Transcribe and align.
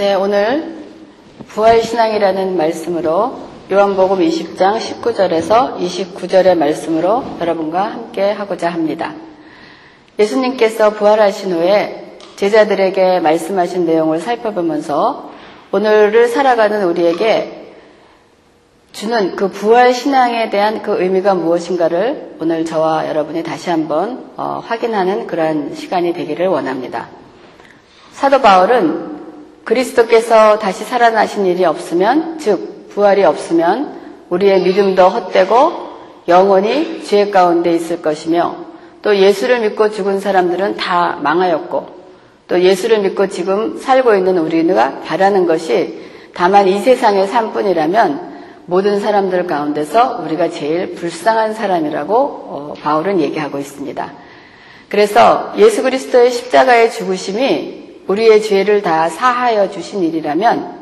네, 0.00 0.14
오늘 0.14 0.78
부활신앙이라는 1.48 2.56
말씀으로 2.56 3.38
요한복음 3.70 4.20
20장 4.20 4.78
19절에서 4.78 5.76
29절의 5.76 6.56
말씀으로 6.56 7.22
여러분과 7.38 7.82
함께 7.82 8.30
하고자 8.30 8.70
합니다. 8.70 9.12
예수님께서 10.18 10.94
부활하신 10.94 11.52
후에 11.52 12.16
제자들에게 12.36 13.20
말씀하신 13.20 13.84
내용을 13.84 14.20
살펴보면서 14.20 15.32
오늘을 15.70 16.28
살아가는 16.28 16.82
우리에게 16.84 17.74
주는 18.92 19.36
그 19.36 19.50
부활 19.50 19.92
신앙에 19.92 20.48
대한 20.48 20.80
그 20.80 21.02
의미가 21.02 21.34
무엇인가를 21.34 22.36
오늘 22.40 22.64
저와 22.64 23.06
여러분이 23.06 23.42
다시 23.42 23.68
한번 23.68 24.30
어, 24.38 24.62
확인하는 24.64 25.26
그러한 25.26 25.74
시간이 25.74 26.14
되기를 26.14 26.46
원합니다. 26.46 27.10
사도 28.12 28.40
바울은 28.40 29.09
그리스도께서 29.64 30.58
다시 30.58 30.84
살아나신 30.84 31.46
일이 31.46 31.64
없으면, 31.64 32.38
즉 32.38 32.88
부활이 32.90 33.24
없으면 33.24 34.00
우리의 34.30 34.62
믿음도 34.62 35.08
헛되고 35.08 35.90
영원히 36.28 37.02
죄 37.04 37.30
가운데 37.30 37.72
있을 37.72 38.02
것이며 38.02 38.56
또 39.02 39.16
예수를 39.16 39.60
믿고 39.60 39.90
죽은 39.90 40.20
사람들은 40.20 40.76
다 40.76 41.18
망하였고 41.22 42.00
또 42.48 42.60
예수를 42.60 43.00
믿고 43.00 43.28
지금 43.28 43.78
살고 43.78 44.14
있는 44.14 44.38
우리가 44.38 45.00
바라는 45.00 45.46
것이 45.46 46.00
다만 46.34 46.68
이 46.68 46.78
세상의 46.78 47.26
삶뿐이라면 47.26 48.30
모든 48.66 49.00
사람들 49.00 49.46
가운데서 49.46 50.22
우리가 50.24 50.50
제일 50.50 50.94
불쌍한 50.94 51.54
사람이라고 51.54 52.14
어, 52.14 52.74
바울은 52.80 53.20
얘기하고 53.20 53.58
있습니다. 53.58 54.12
그래서 54.88 55.52
예수 55.56 55.82
그리스도의 55.82 56.30
십자가의 56.30 56.92
죽으심이 56.92 57.79
우리의 58.10 58.42
죄를 58.42 58.82
다 58.82 59.08
사하여 59.08 59.70
주신 59.70 60.02
일이라면 60.02 60.80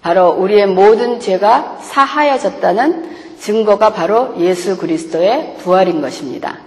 바로 0.00 0.30
우리의 0.30 0.68
모든 0.68 1.18
죄가 1.18 1.78
사하여졌다는 1.80 3.10
증거가 3.38 3.90
바로 3.92 4.34
예수 4.38 4.78
그리스도의 4.78 5.56
부활인 5.58 6.00
것입니다. 6.00 6.58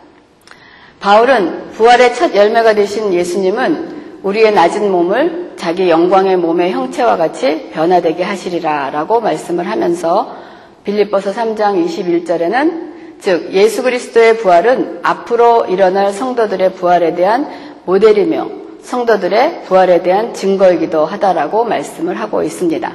바울은 1.00 1.72
부활의 1.72 2.14
첫 2.14 2.36
열매가 2.36 2.74
되신 2.74 3.14
예수님은 3.14 4.20
우리의 4.24 4.54
낮은 4.54 4.92
몸을 4.92 5.54
자기 5.56 5.90
영광의 5.90 6.38
몸의 6.38 6.72
형체와 6.72 7.16
같이 7.16 7.70
변화되게 7.72 8.24
하시리라 8.24 8.90
라고 8.90 9.22
말씀을 9.22 9.70
하면서 9.70 10.36
빌립보서 10.84 11.32
3장 11.32 11.86
21절에는 11.86 12.96
즉 13.20 13.54
예수 13.54 13.82
그리스도의 13.84 14.38
부활은 14.40 15.00
앞으로 15.04 15.68
일어날 15.68 16.12
성도들의 16.12 16.74
부활에 16.74 17.16
대한 17.16 17.48
모델이며 17.86 18.65
성도들의 18.86 19.64
부활에 19.66 20.04
대한 20.04 20.34
증거이기도 20.34 21.06
하다라고 21.06 21.66
말씀을 21.66 22.20
하고 22.20 22.44
있습니다. 22.44 22.92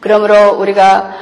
그러므로 0.00 0.56
우리가 0.58 1.14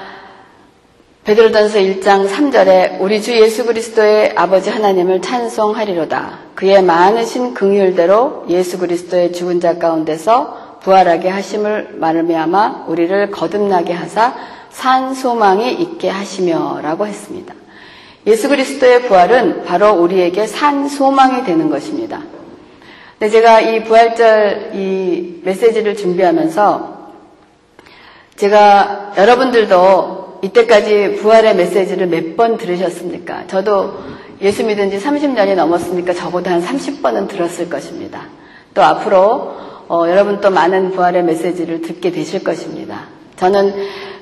베드로전서 1.25 1.79
1장 1.79 2.29
3절에 2.29 3.01
우리 3.01 3.23
주 3.23 3.33
예수 3.41 3.65
그리스도의 3.65 4.33
아버지 4.35 4.71
하나님을 4.71 5.23
찬송하리로다. 5.23 6.39
그의 6.57 6.83
많으신 6.83 7.55
긍휼대로 7.55 8.47
예수 8.49 8.79
그리스도의 8.79 9.33
죽은 9.33 9.61
자 9.61 9.79
가운데서 9.79 10.81
부활하게 10.83 11.29
하심을 11.29 11.97
말미암아 11.99 12.87
우리를 12.89 13.31
거듭나게 13.31 13.93
하사 13.93 14.35
산 14.71 15.15
소망이 15.15 15.73
있게 15.73 16.09
하시며라고 16.09 17.07
했습니다. 17.07 17.55
예수 18.27 18.49
그리스도의 18.49 19.03
부활은 19.03 19.65
바로 19.65 19.93
우리에게 19.93 20.47
산 20.47 20.89
소망이 20.89 21.45
되는 21.45 21.71
것입니다. 21.71 22.21
근데 23.23 23.35
제가 23.35 23.61
이 23.61 23.85
부활절 23.85 24.73
이 24.75 25.43
메시지를 25.45 25.97
준비하면서 25.97 27.13
제가 28.35 29.13
여러분들도 29.17 30.41
이때까지 30.43 31.19
부활의 31.21 31.55
메시지를 31.55 32.09
몇 32.09 32.37
번 32.37 32.59
들으셨습니까? 32.59 33.47
저도 33.47 33.95
예수 34.41 34.65
믿은 34.65 34.91
지 34.91 34.99
30년이 34.99 35.55
넘었으니까 35.55 36.15
저보다 36.15 36.51
한 36.51 36.65
30번은 36.65 37.29
들었을 37.29 37.71
것입니다. 37.71 38.23
또 38.75 38.83
앞으로 38.83 39.55
어, 39.87 40.05
여러분 40.09 40.41
또 40.41 40.51
많은 40.51 40.91
부활의 40.91 41.23
메시지를 41.23 41.81
듣게 41.81 42.11
되실 42.11 42.43
것입니다. 42.43 43.05
저는 43.37 43.73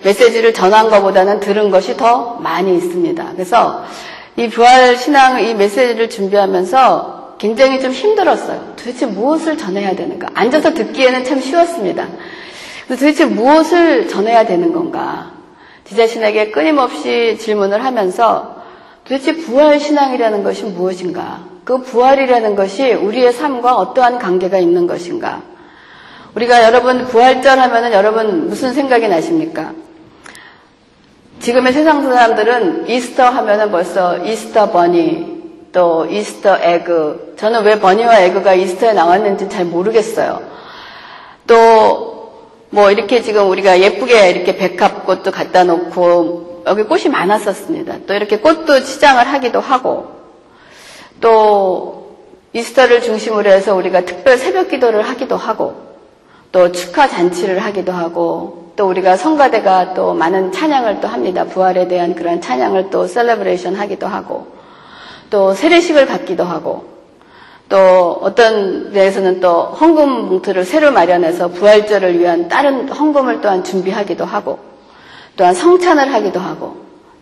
메시지를 0.05 0.53
전한 0.53 0.91
것보다는 0.91 1.41
들은 1.41 1.71
것이 1.71 1.97
더 1.97 2.35
많이 2.35 2.77
있습니다. 2.77 3.31
그래서 3.33 3.83
이 4.37 4.51
부활 4.51 4.95
신앙 4.99 5.43
이 5.43 5.55
메시지를 5.55 6.11
준비하면서 6.11 7.20
굉장히 7.41 7.81
좀 7.81 7.91
힘들었어요. 7.91 8.75
도대체 8.77 9.07
무엇을 9.07 9.57
전해야 9.57 9.97
되는가? 9.97 10.29
앉아서 10.35 10.75
듣기에는 10.75 11.25
참 11.25 11.41
쉬웠습니다. 11.41 12.07
도대체 12.87 13.25
무엇을 13.25 14.09
전해야 14.09 14.45
되는 14.45 14.75
건가? 14.75 15.33
제 15.85 15.97
자신에게 15.97 16.51
끊임없이 16.51 17.39
질문을 17.41 17.83
하면서 17.83 18.63
도대체 19.05 19.37
부활 19.37 19.81
신앙이라는 19.81 20.43
것이 20.43 20.65
무엇인가? 20.65 21.41
그 21.65 21.81
부활이라는 21.81 22.57
것이 22.57 22.93
우리의 22.93 23.33
삶과 23.33 23.75
어떠한 23.75 24.19
관계가 24.19 24.59
있는 24.59 24.87
것인가? 24.87 25.43
우리가 26.35 26.63
여러분 26.65 27.07
부활절 27.07 27.59
하면은 27.59 27.93
여러분 27.93 28.49
무슨 28.49 28.75
생각이 28.75 29.09
나십니까? 29.09 29.73
지금의 31.41 31.73
세상 31.73 32.03
사람들은 32.03 32.87
Easter 32.87 33.25
하면은 33.25 33.71
벌써 33.71 34.19
Easter 34.19 34.71
bunny 34.71 35.41
또 35.73 36.07
Easter 36.07 36.59
egg 36.61 37.30
저는 37.41 37.65
왜 37.65 37.81
bunny와 37.81 38.21
egg가 38.21 38.55
Easter에 38.55 38.93
나왔는지 38.93 39.49
잘 39.49 39.65
모르겠어요. 39.65 40.43
또 41.47 42.11
뭐 42.71 42.91
이렇게 42.93 43.21
지금 43.21 43.51
우리가 43.51 43.81
예쁘게 43.81 44.31
이렇게 44.31 44.57
백합꽃도 44.57 45.33
갖다 45.33 45.65
놓고 45.65 46.63
여기 46.67 46.85
꽃이 46.85 47.09
많았었습니다. 47.09 47.99
또 48.07 48.15
이렇게 48.15 48.39
꽃도 48.39 48.85
치장을 48.85 49.23
하기도 49.25 49.61
하고 49.61 50.07
또 51.21 52.17
Easter를 52.53 53.03
중심으로 53.03 53.51
해서 53.51 53.75
우리가 53.75 54.03
특별 54.05 54.39
새벽 54.39 54.69
기도를 54.69 55.03
하기도 55.03 55.37
하고 55.37 55.75
또 56.53 56.71
축하 56.71 57.09
잔치를 57.09 57.59
하기도 57.59 57.93
하고 57.93 58.73
또 58.77 58.89
우리가 58.89 59.17
성가대가 59.17 59.95
또 59.95 60.15
많은 60.15 60.53
찬양을 60.53 61.01
또 61.01 61.09
합니다. 61.09 61.45
부활에 61.45 61.89
대한 61.89 62.15
그런 62.15 62.41
찬양을 62.41 62.91
또 62.91 63.07
celebration 63.07 63.75
하기도 63.75 64.07
하고 64.07 64.47
또 65.29 65.55
세례식을 65.55 66.07
갖기도 66.07 66.45
하고 66.45 66.85
또 67.71 68.19
어떤 68.21 68.93
데에서는 68.93 69.41
또 69.41 69.63
헌금 69.63 70.29
봉투를 70.29 70.65
새로 70.65 70.91
마련해서 70.91 71.49
부활절을 71.49 72.19
위한 72.19 72.49
다른 72.49 72.89
헌금을 72.89 73.41
또한 73.41 73.63
준비하기도 73.63 74.25
하고 74.25 74.59
또한 75.37 75.55
성찬을 75.55 76.13
하기도 76.13 76.41
하고 76.41 76.77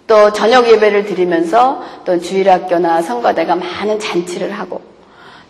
또 0.06 0.32
저녁 0.32 0.66
예배를 0.66 1.04
드리면서 1.04 1.82
또 2.06 2.18
주일학교나 2.18 3.02
성가대가 3.02 3.56
많은 3.56 4.00
잔치를 4.00 4.50
하고 4.52 4.80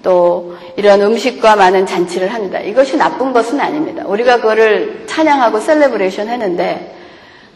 또 0.03 0.57
이런 0.77 1.01
음식과 1.01 1.55
많은 1.55 1.87
잔치를 1.87 2.35
합니다. 2.35 2.59
이것이 2.59 2.97
나쁜 2.97 3.33
것은 3.33 3.61
아닙니다. 3.61 4.03
우리가 4.05 4.39
그거를 4.39 5.05
찬양하고 5.07 5.61
celebration 5.61 6.29
했는데 6.29 6.98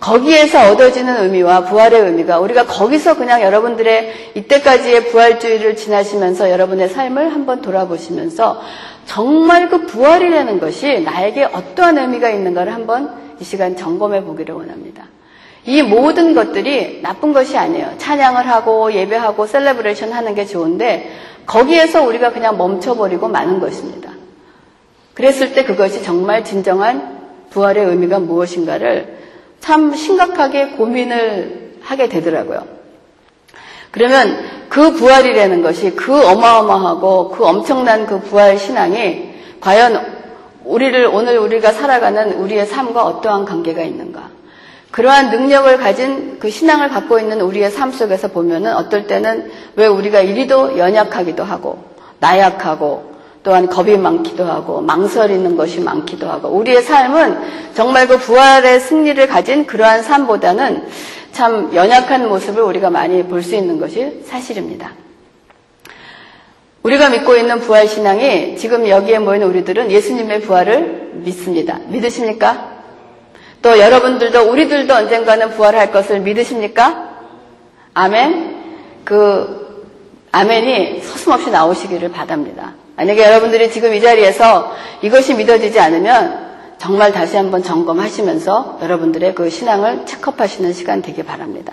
거기에서 0.02 0.72
얻어지는 0.72 1.22
의미와 1.22 1.66
부활의 1.66 2.00
의미가 2.00 2.40
우리가 2.40 2.66
거기서 2.66 3.16
그냥 3.16 3.40
여러분들의 3.40 4.32
이때까지의 4.34 5.06
부활주일을 5.06 5.76
지나시면서 5.76 6.50
여러분의 6.50 6.88
삶을 6.88 7.32
한번 7.32 7.62
돌아보시면서 7.62 8.60
정말 9.06 9.68
그 9.68 9.86
부활이라는 9.86 10.58
것이 10.58 11.02
나에게 11.02 11.44
어떠한 11.44 11.98
의미가 11.98 12.30
있는가를 12.30 12.74
한번 12.74 13.14
이 13.40 13.44
시간 13.44 13.76
점검해 13.76 14.24
보기를 14.24 14.56
원합니다. 14.56 15.04
이 15.64 15.82
모든 15.82 16.34
것들이 16.34 17.00
나쁜 17.02 17.32
것이 17.32 17.56
아니에요. 17.56 17.94
찬양을 17.98 18.48
하고 18.48 18.92
예배하고 18.92 19.46
celebration 19.46 20.10
하는 20.10 20.34
게 20.34 20.44
좋은데 20.44 21.12
거기에서 21.46 22.02
우리가 22.02 22.32
그냥 22.32 22.58
멈춰버리고 22.58 23.28
마는 23.28 23.60
것입니다. 23.60 24.10
그랬을 25.14 25.52
때 25.52 25.62
그것이 25.62 26.02
정말 26.02 26.44
진정한 26.44 27.20
부활의 27.50 27.84
의미가 27.84 28.18
무엇인가를 28.18 29.21
참 29.62 29.94
심각하게 29.94 30.70
고민을 30.70 31.76
하게 31.82 32.08
되더라고요. 32.08 32.66
그러면 33.92 34.38
그 34.68 34.92
부활이라는 34.92 35.62
것이 35.62 35.92
그 35.92 36.26
어마어마하고 36.26 37.30
그 37.30 37.44
엄청난 37.44 38.06
그 38.06 38.20
부활 38.20 38.58
신앙이 38.58 39.32
과연 39.60 40.20
우리를 40.64 41.06
오늘 41.06 41.38
우리가 41.38 41.72
살아가는 41.72 42.32
우리의 42.32 42.66
삶과 42.66 43.04
어떠한 43.04 43.44
관계가 43.44 43.82
있는가? 43.82 44.30
그러한 44.90 45.30
능력을 45.30 45.78
가진 45.78 46.38
그 46.40 46.50
신앙을 46.50 46.88
갖고 46.88 47.18
있는 47.18 47.40
우리의 47.40 47.70
삶 47.70 47.92
속에서 47.92 48.28
보면은 48.28 48.74
어떨 48.74 49.06
때는 49.06 49.50
왜 49.76 49.86
우리가 49.86 50.20
이리도 50.20 50.76
연약하기도 50.76 51.44
하고 51.44 51.84
나약하고 52.18 53.11
또한 53.42 53.68
겁이 53.68 53.96
많기도 53.96 54.44
하고 54.44 54.80
망설이는 54.80 55.56
것이 55.56 55.80
많기도 55.80 56.28
하고 56.28 56.48
우리의 56.48 56.82
삶은 56.82 57.72
정말 57.74 58.06
그 58.06 58.18
부활의 58.18 58.80
승리를 58.80 59.26
가진 59.26 59.66
그러한 59.66 60.02
삶보다는 60.02 60.86
참 61.32 61.74
연약한 61.74 62.28
모습을 62.28 62.62
우리가 62.62 62.90
많이 62.90 63.24
볼 63.24 63.42
수 63.42 63.56
있는 63.56 63.80
것이 63.80 64.22
사실입니다. 64.26 64.92
우리가 66.82 67.10
믿고 67.10 67.36
있는 67.36 67.60
부활 67.60 67.86
신앙이 67.86 68.56
지금 68.56 68.88
여기에 68.88 69.20
모인 69.20 69.42
우리들은 69.42 69.90
예수님의 69.90 70.40
부활을 70.42 71.10
믿습니다. 71.14 71.78
믿으십니까? 71.86 72.70
또 73.62 73.78
여러분들도 73.78 74.50
우리들도 74.50 74.92
언젠가는 74.92 75.50
부활할 75.50 75.92
것을 75.92 76.20
믿으십니까? 76.20 77.10
아멘. 77.94 78.62
그 79.04 79.86
아멘이 80.32 81.00
서슴없이 81.02 81.50
나오시기를 81.50 82.10
바랍니다. 82.10 82.74
만약에 83.02 83.20
여러분들이 83.20 83.68
지금 83.68 83.92
이 83.94 84.00
자리에서 84.00 84.76
이것이 85.02 85.34
믿어지지 85.34 85.80
않으면 85.80 86.52
정말 86.78 87.10
다시 87.10 87.36
한번 87.36 87.60
점검하시면서 87.60 88.78
여러분들의 88.80 89.34
그 89.34 89.50
신앙을 89.50 90.06
체크업하시는 90.06 90.72
시간 90.72 91.02
되길 91.02 91.24
바랍니다. 91.24 91.72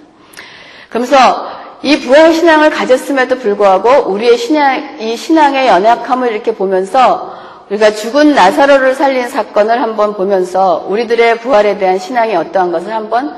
그러면서 0.90 1.48
이 1.84 2.00
부활 2.00 2.34
신앙을 2.34 2.72
가졌음에도 2.72 3.38
불구하고 3.38 4.12
우리의 4.12 4.40
신앙, 4.40 5.00
이 5.00 5.16
신앙의 5.16 5.68
연약함을 5.68 6.32
이렇게 6.32 6.56
보면서 6.56 7.36
우리가 7.70 7.92
죽은 7.92 8.34
나사로를 8.34 8.96
살린 8.96 9.30
사건을 9.30 9.84
한번 9.84 10.16
보면서 10.16 10.88
우리들의 10.90 11.42
부활에 11.42 11.78
대한 11.78 12.00
신앙이 12.00 12.36
어떠한 12.36 12.72
것을 12.72 12.92
한번 12.92 13.36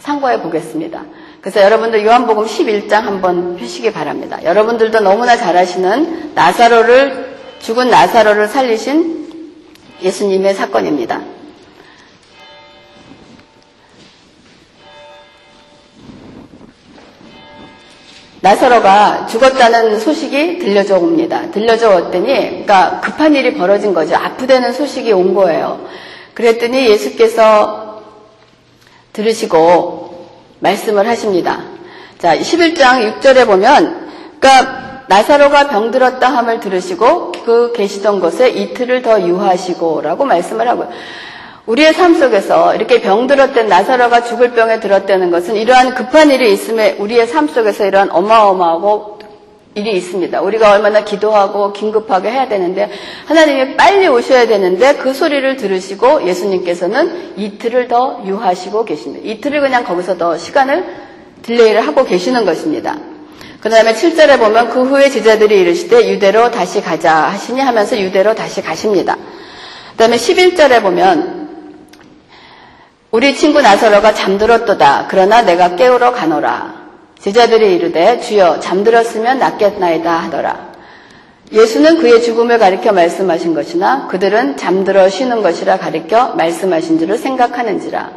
상고해 0.00 0.42
보겠습니다. 0.42 1.04
그래서 1.42 1.60
여러분들 1.60 2.04
요한복음 2.06 2.44
11장 2.44 3.02
한번 3.02 3.56
펴시기 3.56 3.92
바랍니다. 3.92 4.38
여러분들도 4.44 5.00
너무나 5.00 5.36
잘 5.36 5.56
아시는 5.56 6.34
나사로를 6.36 7.36
죽은 7.58 7.90
나사로를 7.90 8.46
살리신 8.46 9.56
예수님의 10.02 10.54
사건입니다. 10.54 11.20
나사로가 18.40 19.26
죽었다는 19.26 19.98
소식이 19.98 20.60
들려져 20.60 20.98
옵니다. 20.98 21.50
들려져 21.50 21.90
왔더니, 21.90 22.26
그러니까 22.26 23.00
급한 23.00 23.34
일이 23.34 23.54
벌어진 23.54 23.94
거죠. 23.94 24.14
아프다는 24.14 24.72
소식이 24.72 25.10
온 25.12 25.34
거예요. 25.34 25.88
그랬더니 26.34 26.88
예수께서 26.88 28.02
들으시고 29.12 30.11
말씀을 30.62 31.06
하십니다. 31.08 31.60
자, 32.18 32.36
11장 32.36 33.20
6절에 33.20 33.46
보면, 33.46 34.10
그러니까 34.38 35.04
나사로가 35.08 35.68
병들었다 35.68 36.28
함을 36.28 36.60
들으시고 36.60 37.32
그 37.44 37.72
계시던 37.72 38.20
곳에 38.20 38.48
이틀을 38.48 39.02
더 39.02 39.20
유하시고라고 39.20 40.24
말씀을 40.24 40.68
하고요. 40.68 40.88
우리의 41.66 41.92
삶 41.92 42.14
속에서 42.14 42.74
이렇게 42.74 43.00
병들었던 43.00 43.68
나사로가 43.68 44.22
죽을 44.24 44.52
병에 44.52 44.80
들었다는 44.80 45.30
것은 45.30 45.56
이러한 45.56 45.94
급한 45.94 46.30
일이 46.30 46.52
있음에 46.52 46.96
우리의 46.98 47.26
삶 47.26 47.48
속에서 47.48 47.84
이러한 47.84 48.10
어마어마하고 48.10 49.18
일이 49.74 49.92
있습니다. 49.96 50.42
우리가 50.42 50.72
얼마나 50.72 51.02
기도하고 51.02 51.72
긴급하게 51.72 52.30
해야 52.30 52.48
되는데 52.48 52.90
하나님이 53.26 53.76
빨리 53.76 54.06
오셔야 54.06 54.46
되는데 54.46 54.96
그 54.96 55.14
소리를 55.14 55.56
들으시고 55.56 56.26
예수님께서는 56.26 57.34
이틀을 57.38 57.88
더 57.88 58.22
유하시고 58.26 58.84
계십니다. 58.84 59.26
이틀을 59.26 59.60
그냥 59.62 59.84
거기서 59.84 60.18
더 60.18 60.36
시간을 60.36 60.84
딜레이를 61.42 61.86
하고 61.86 62.04
계시는 62.04 62.44
것입니다. 62.44 62.96
그 63.60 63.70
다음에 63.70 63.94
7절에 63.94 64.38
보면 64.38 64.68
그 64.70 64.82
후에 64.82 65.08
제자들이 65.08 65.60
이르시되 65.60 66.10
유대로 66.10 66.50
다시 66.50 66.82
가자 66.82 67.14
하시니 67.28 67.60
하면서 67.60 67.98
유대로 67.98 68.34
다시 68.34 68.60
가십니다. 68.60 69.16
그 69.92 69.96
다음에 69.96 70.16
11절에 70.16 70.82
보면 70.82 71.48
우리 73.10 73.34
친구 73.36 73.62
나사로가 73.62 74.12
잠들었도다. 74.14 75.06
그러나 75.08 75.42
내가 75.42 75.76
깨우러 75.76 76.12
가노라. 76.12 76.81
제자들이 77.22 77.76
이르되 77.76 78.18
주여 78.20 78.58
잠들었으면 78.58 79.38
낫겠나이다 79.38 80.12
하더라. 80.12 80.72
예수는 81.52 81.98
그의 81.98 82.20
죽음을 82.22 82.58
가리켜 82.58 82.92
말씀하신 82.92 83.54
것이나 83.54 84.08
그들은 84.08 84.56
잠들어 84.56 85.08
쉬는 85.08 85.42
것이라 85.42 85.78
가리켜 85.78 86.34
말씀하신 86.34 86.98
줄을 86.98 87.18
생각하는지라. 87.18 88.12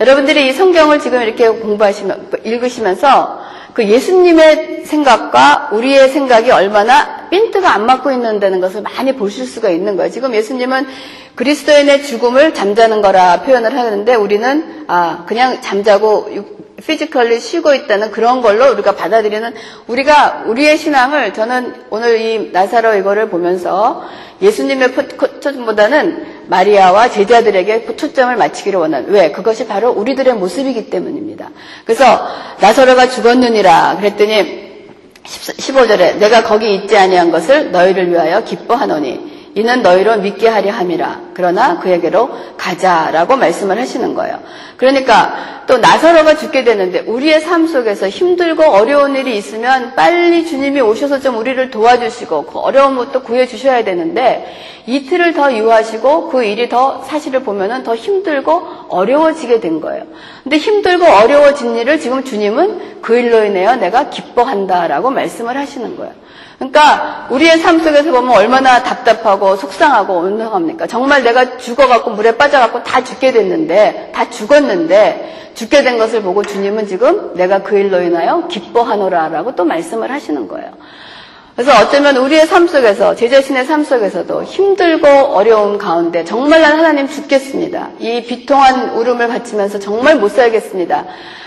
여러분들이 0.00 0.48
이 0.48 0.52
성경을 0.52 1.00
지금 1.00 1.20
이렇게 1.20 1.48
공부하시면 1.48 2.30
읽으시면서 2.44 3.40
그 3.74 3.86
예수님의 3.86 4.84
생각과 4.86 5.68
우리의 5.72 6.08
생각이 6.08 6.50
얼마나 6.50 7.28
핀트가 7.28 7.74
안 7.74 7.84
맞고 7.84 8.10
있는다는 8.10 8.62
것을 8.62 8.80
많이 8.80 9.14
보실 9.14 9.46
수가 9.46 9.68
있는 9.68 9.96
거예요. 9.96 10.10
지금 10.10 10.34
예수님은 10.34 10.86
그리스도인의 11.34 12.04
죽음을 12.04 12.54
잠자는 12.54 13.02
거라 13.02 13.42
표현을 13.42 13.76
하는데 13.76 14.14
우리는 14.14 14.84
아 14.86 15.24
그냥 15.26 15.60
잠자고 15.60 16.55
physically 16.84 17.40
쉬고 17.40 17.74
있다는 17.74 18.10
그런 18.10 18.42
걸로 18.42 18.70
우리가 18.72 18.96
받아들이는 18.96 19.54
우리가 19.86 20.44
우리의 20.46 20.76
신앙을 20.76 21.32
저는 21.32 21.74
오늘 21.90 22.20
이 22.20 22.50
나사로 22.52 22.94
이거를 22.96 23.28
보면서 23.30 24.04
예수님의 24.42 24.92
초점보다는 25.40 26.46
마리아와 26.48 27.08
제자들에게 27.08 27.96
초점을 27.96 28.36
맞추기를 28.36 28.78
원하는 28.78 29.10
왜 29.10 29.32
그것이 29.32 29.66
바로 29.66 29.90
우리들의 29.90 30.34
모습이기 30.34 30.90
때문입니다. 30.90 31.50
그래서 31.84 32.28
나사로가 32.60 33.08
죽었느니라 33.08 33.96
그랬더니 33.98 34.66
15절에 35.24 36.18
내가 36.18 36.44
거기 36.44 36.74
있지 36.74 36.96
아니한 36.96 37.30
것을 37.30 37.72
너희를 37.72 38.10
위하여 38.10 38.44
기뻐하노니 38.44 39.35
이는 39.56 39.80
너희로 39.80 40.18
믿게 40.18 40.48
하려 40.48 40.70
함이라. 40.70 41.20
그러나 41.32 41.78
그에게로 41.80 42.28
가자라고 42.58 43.36
말씀을 43.36 43.80
하시는 43.80 44.14
거예요. 44.14 44.38
그러니까 44.76 45.62
또 45.66 45.78
나사로가 45.78 46.36
죽게 46.36 46.62
되는데 46.62 47.00
우리의 47.00 47.40
삶 47.40 47.66
속에서 47.66 48.06
힘들고 48.06 48.62
어려운 48.62 49.16
일이 49.16 49.34
있으면 49.34 49.94
빨리 49.96 50.44
주님이 50.44 50.82
오셔서 50.82 51.20
좀 51.20 51.38
우리를 51.38 51.70
도와주시고 51.70 52.44
그 52.44 52.58
어려운 52.58 52.96
것도 52.96 53.22
구해 53.22 53.46
주셔야 53.46 53.82
되는데 53.82 54.46
이틀을 54.84 55.32
더 55.32 55.50
유하시고 55.50 56.28
그 56.28 56.44
일이 56.44 56.68
더 56.68 57.02
사실을 57.04 57.40
보면은 57.40 57.82
더 57.82 57.96
힘들고 57.96 58.62
어려워지게 58.90 59.60
된 59.60 59.80
거예요. 59.80 60.04
근데 60.44 60.58
힘들고 60.58 61.06
어려워진 61.06 61.76
일을 61.76 61.98
지금 61.98 62.24
주님은 62.24 63.00
그 63.00 63.16
일로 63.18 63.42
인하여 63.42 63.76
내가 63.76 64.10
기뻐한다라고 64.10 65.08
말씀을 65.08 65.56
하시는 65.56 65.96
거예요. 65.96 66.12
그러니까 66.58 67.26
우리의 67.30 67.58
삶 67.58 67.78
속에서 67.78 68.10
보면 68.10 68.34
얼마나 68.34 68.82
답답하고 68.82 69.56
속상하고 69.56 70.14
온성합니까? 70.14 70.86
정말 70.86 71.22
내가 71.22 71.58
죽어갖고 71.58 72.12
물에 72.12 72.36
빠져갖고 72.36 72.82
다 72.82 73.04
죽게 73.04 73.32
됐는데 73.32 74.12
다 74.14 74.28
죽었는데 74.30 75.52
죽게 75.54 75.82
된 75.82 75.98
것을 75.98 76.22
보고 76.22 76.42
주님은 76.42 76.86
지금 76.86 77.34
내가 77.34 77.62
그 77.62 77.78
일로 77.78 78.00
인하여 78.02 78.46
기뻐하노라라고 78.48 79.54
또 79.54 79.64
말씀을 79.64 80.10
하시는 80.10 80.48
거예요. 80.48 80.70
그래서 81.54 81.72
어쩌면 81.82 82.18
우리의 82.18 82.46
삶 82.46 82.66
속에서 82.66 83.14
제 83.14 83.30
자신의 83.30 83.64
삶 83.64 83.82
속에서도 83.82 84.44
힘들고 84.44 85.08
어려운 85.08 85.78
가운데 85.78 86.22
정말 86.24 86.60
난 86.60 86.78
하나님 86.78 87.08
죽겠습니다. 87.08 87.92
이 87.98 88.22
비통한 88.24 88.90
울음을 88.90 89.28
바치면서 89.28 89.78
정말 89.78 90.16
못 90.16 90.32
살겠습니다. 90.32 91.06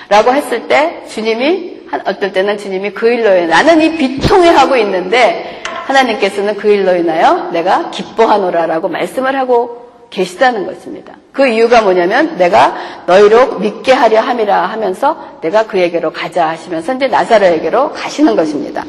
라고 0.09 0.33
했을 0.33 0.67
때 0.67 1.03
주님이 1.07 1.78
어떨 1.91 2.31
때는 2.31 2.57
주님이 2.57 2.91
그 2.91 3.09
일로 3.09 3.35
인해 3.35 3.47
나는 3.47 3.81
이 3.81 3.97
비통해 3.97 4.49
하고 4.49 4.75
있는데 4.77 5.61
하나님께서는 5.85 6.55
그 6.55 6.69
일로 6.69 6.95
인하여 6.95 7.49
내가 7.51 7.89
기뻐하노라라고 7.89 8.89
말씀을 8.89 9.35
하고 9.35 9.89
계시다는 10.09 10.65
것입니다. 10.65 11.13
그 11.31 11.47
이유가 11.47 11.81
뭐냐면 11.81 12.37
내가 12.37 13.03
너희로 13.05 13.59
믿게 13.59 13.93
하려 13.93 14.21
함이라 14.21 14.65
하면서 14.67 15.37
내가 15.41 15.67
그에게로 15.67 16.11
가자 16.11 16.49
하시면서 16.49 16.95
이제 16.95 17.07
나사로에게로 17.07 17.93
가시는 17.93 18.35
것입니다. 18.35 18.85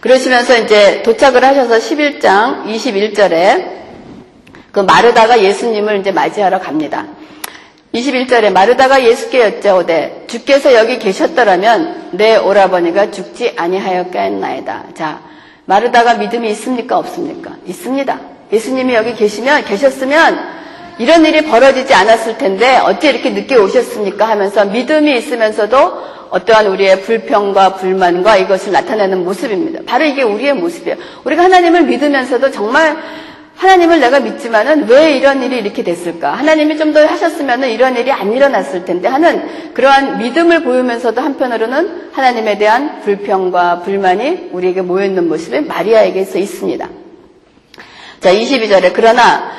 그러시면서 0.00 0.58
이제 0.58 1.02
도착을 1.02 1.44
하셔서 1.44 1.78
11장 1.78 2.66
21절에 2.66 3.76
그 4.72 4.80
마르다가 4.80 5.42
예수님을 5.42 6.00
이제 6.00 6.12
맞이하러 6.12 6.60
갑니다. 6.60 7.06
21절에 7.96 8.52
마르다가 8.52 9.02
예수께 9.04 9.40
여짜오되 9.40 10.24
주께서 10.26 10.74
여기 10.74 10.98
계셨더라면 10.98 12.10
내 12.12 12.36
오라버니가 12.36 13.10
죽지 13.10 13.54
아니하였겠나이다. 13.56 14.84
자, 14.94 15.20
마르다가 15.64 16.14
믿음이 16.14 16.50
있습니까 16.50 16.98
없습니까? 16.98 17.56
있습니다. 17.66 18.20
예수님이 18.52 18.94
여기 18.94 19.14
계시면 19.14 19.64
계셨으면 19.64 20.56
이런 20.98 21.24
일이 21.26 21.42
벌어지지 21.42 21.92
않았을 21.92 22.38
텐데 22.38 22.78
어째 22.78 23.10
이렇게 23.10 23.30
늦게 23.30 23.56
오셨습니까 23.56 24.28
하면서 24.28 24.64
믿음이 24.64 25.16
있으면서도 25.18 26.16
어떠한 26.30 26.66
우리의 26.66 27.02
불평과 27.02 27.74
불만과 27.74 28.36
이것을 28.36 28.72
나타내는 28.72 29.24
모습입니다. 29.24 29.80
바로 29.86 30.04
이게 30.04 30.22
우리의 30.22 30.54
모습이에요. 30.54 30.96
우리가 31.24 31.44
하나님을 31.44 31.84
믿으면서도 31.84 32.50
정말 32.50 32.96
하나님을 33.56 34.00
내가 34.00 34.20
믿지만은 34.20 34.86
왜 34.88 35.16
이런 35.16 35.42
일이 35.42 35.56
이렇게 35.58 35.82
됐을까? 35.82 36.32
하나님이 36.32 36.76
좀 36.76 36.92
더 36.92 37.04
하셨으면은 37.04 37.70
이런 37.70 37.96
일이 37.96 38.12
안 38.12 38.32
일어났을 38.32 38.84
텐데 38.84 39.08
하는 39.08 39.72
그러한 39.74 40.18
믿음을 40.18 40.62
보이면서도 40.62 41.20
한편으로는 41.20 42.10
하나님에 42.12 42.58
대한 42.58 43.00
불평과 43.02 43.80
불만이 43.80 44.50
우리에게 44.52 44.82
모여있는 44.82 45.28
모습이 45.28 45.60
마리아에게서 45.60 46.38
있습니다. 46.38 46.88
자, 48.20 48.32
22절에 48.32 48.92
그러나 48.94 49.50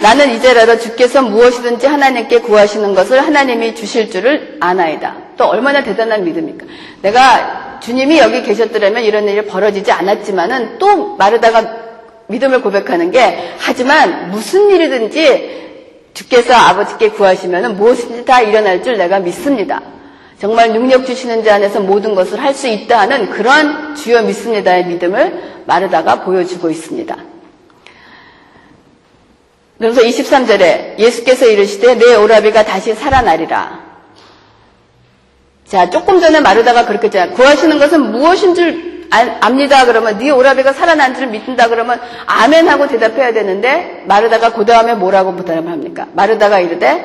나는 0.00 0.30
이제라도 0.34 0.78
주께서 0.78 1.22
무엇이든지 1.22 1.86
하나님께 1.86 2.40
구하시는 2.40 2.94
것을 2.94 3.20
하나님이 3.26 3.74
주실 3.74 4.10
줄을 4.10 4.58
아나이다. 4.60 5.16
또 5.36 5.46
얼마나 5.46 5.82
대단한 5.82 6.24
믿음입니까? 6.24 6.66
내가 7.02 7.80
주님이 7.80 8.18
여기 8.18 8.42
계셨더라면 8.42 9.02
이런 9.02 9.28
일이 9.28 9.44
벌어지지 9.46 9.90
않았지만은 9.90 10.78
또 10.78 11.16
마르다가 11.16 11.87
믿음을 12.28 12.62
고백하는 12.62 13.10
게 13.10 13.54
하지만 13.58 14.30
무슨 14.30 14.70
일이든지 14.70 15.58
주께서 16.14 16.54
아버지께 16.54 17.10
구하시면 17.10 17.76
무엇이든지 17.76 18.24
다 18.24 18.40
일어날 18.40 18.82
줄 18.82 18.96
내가 18.96 19.18
믿습니다. 19.18 19.82
정말 20.38 20.72
능력 20.72 21.04
주시는 21.04 21.42
자 21.42 21.56
안에서 21.56 21.80
모든 21.80 22.14
것을 22.14 22.40
할 22.40 22.54
수 22.54 22.68
있다 22.68 23.00
하는 23.00 23.30
그런 23.30 23.94
주여 23.94 24.22
믿습니다의 24.22 24.86
믿음을 24.86 25.62
마르다가 25.66 26.22
보여주고 26.22 26.70
있습니다. 26.70 27.16
그래서 29.78 30.00
23절에 30.00 30.98
예수께서 30.98 31.46
이르시되 31.46 31.94
내 31.94 32.14
오라비가 32.16 32.64
다시 32.64 32.94
살아나리라. 32.94 33.86
자, 35.66 35.90
조금 35.90 36.20
전에 36.20 36.40
마르다가 36.40 36.86
그렇게 36.86 37.06
했잖아요. 37.06 37.34
구하시는 37.34 37.78
것은 37.78 38.10
무엇인 38.10 38.54
줄 38.54 38.97
압니다. 39.10 39.86
그러면 39.86 40.18
네 40.18 40.30
오라비가 40.30 40.72
살아난 40.72 41.14
줄 41.14 41.28
믿는다. 41.28 41.68
그러면 41.68 42.00
아멘 42.26 42.68
하고 42.68 42.86
대답해야 42.86 43.32
되는데 43.32 44.04
마르다가 44.06 44.52
그 44.52 44.64
다음에 44.64 44.94
뭐라고 44.94 45.36
대답합니까? 45.36 46.08
마르다가 46.12 46.60
이르되 46.60 47.04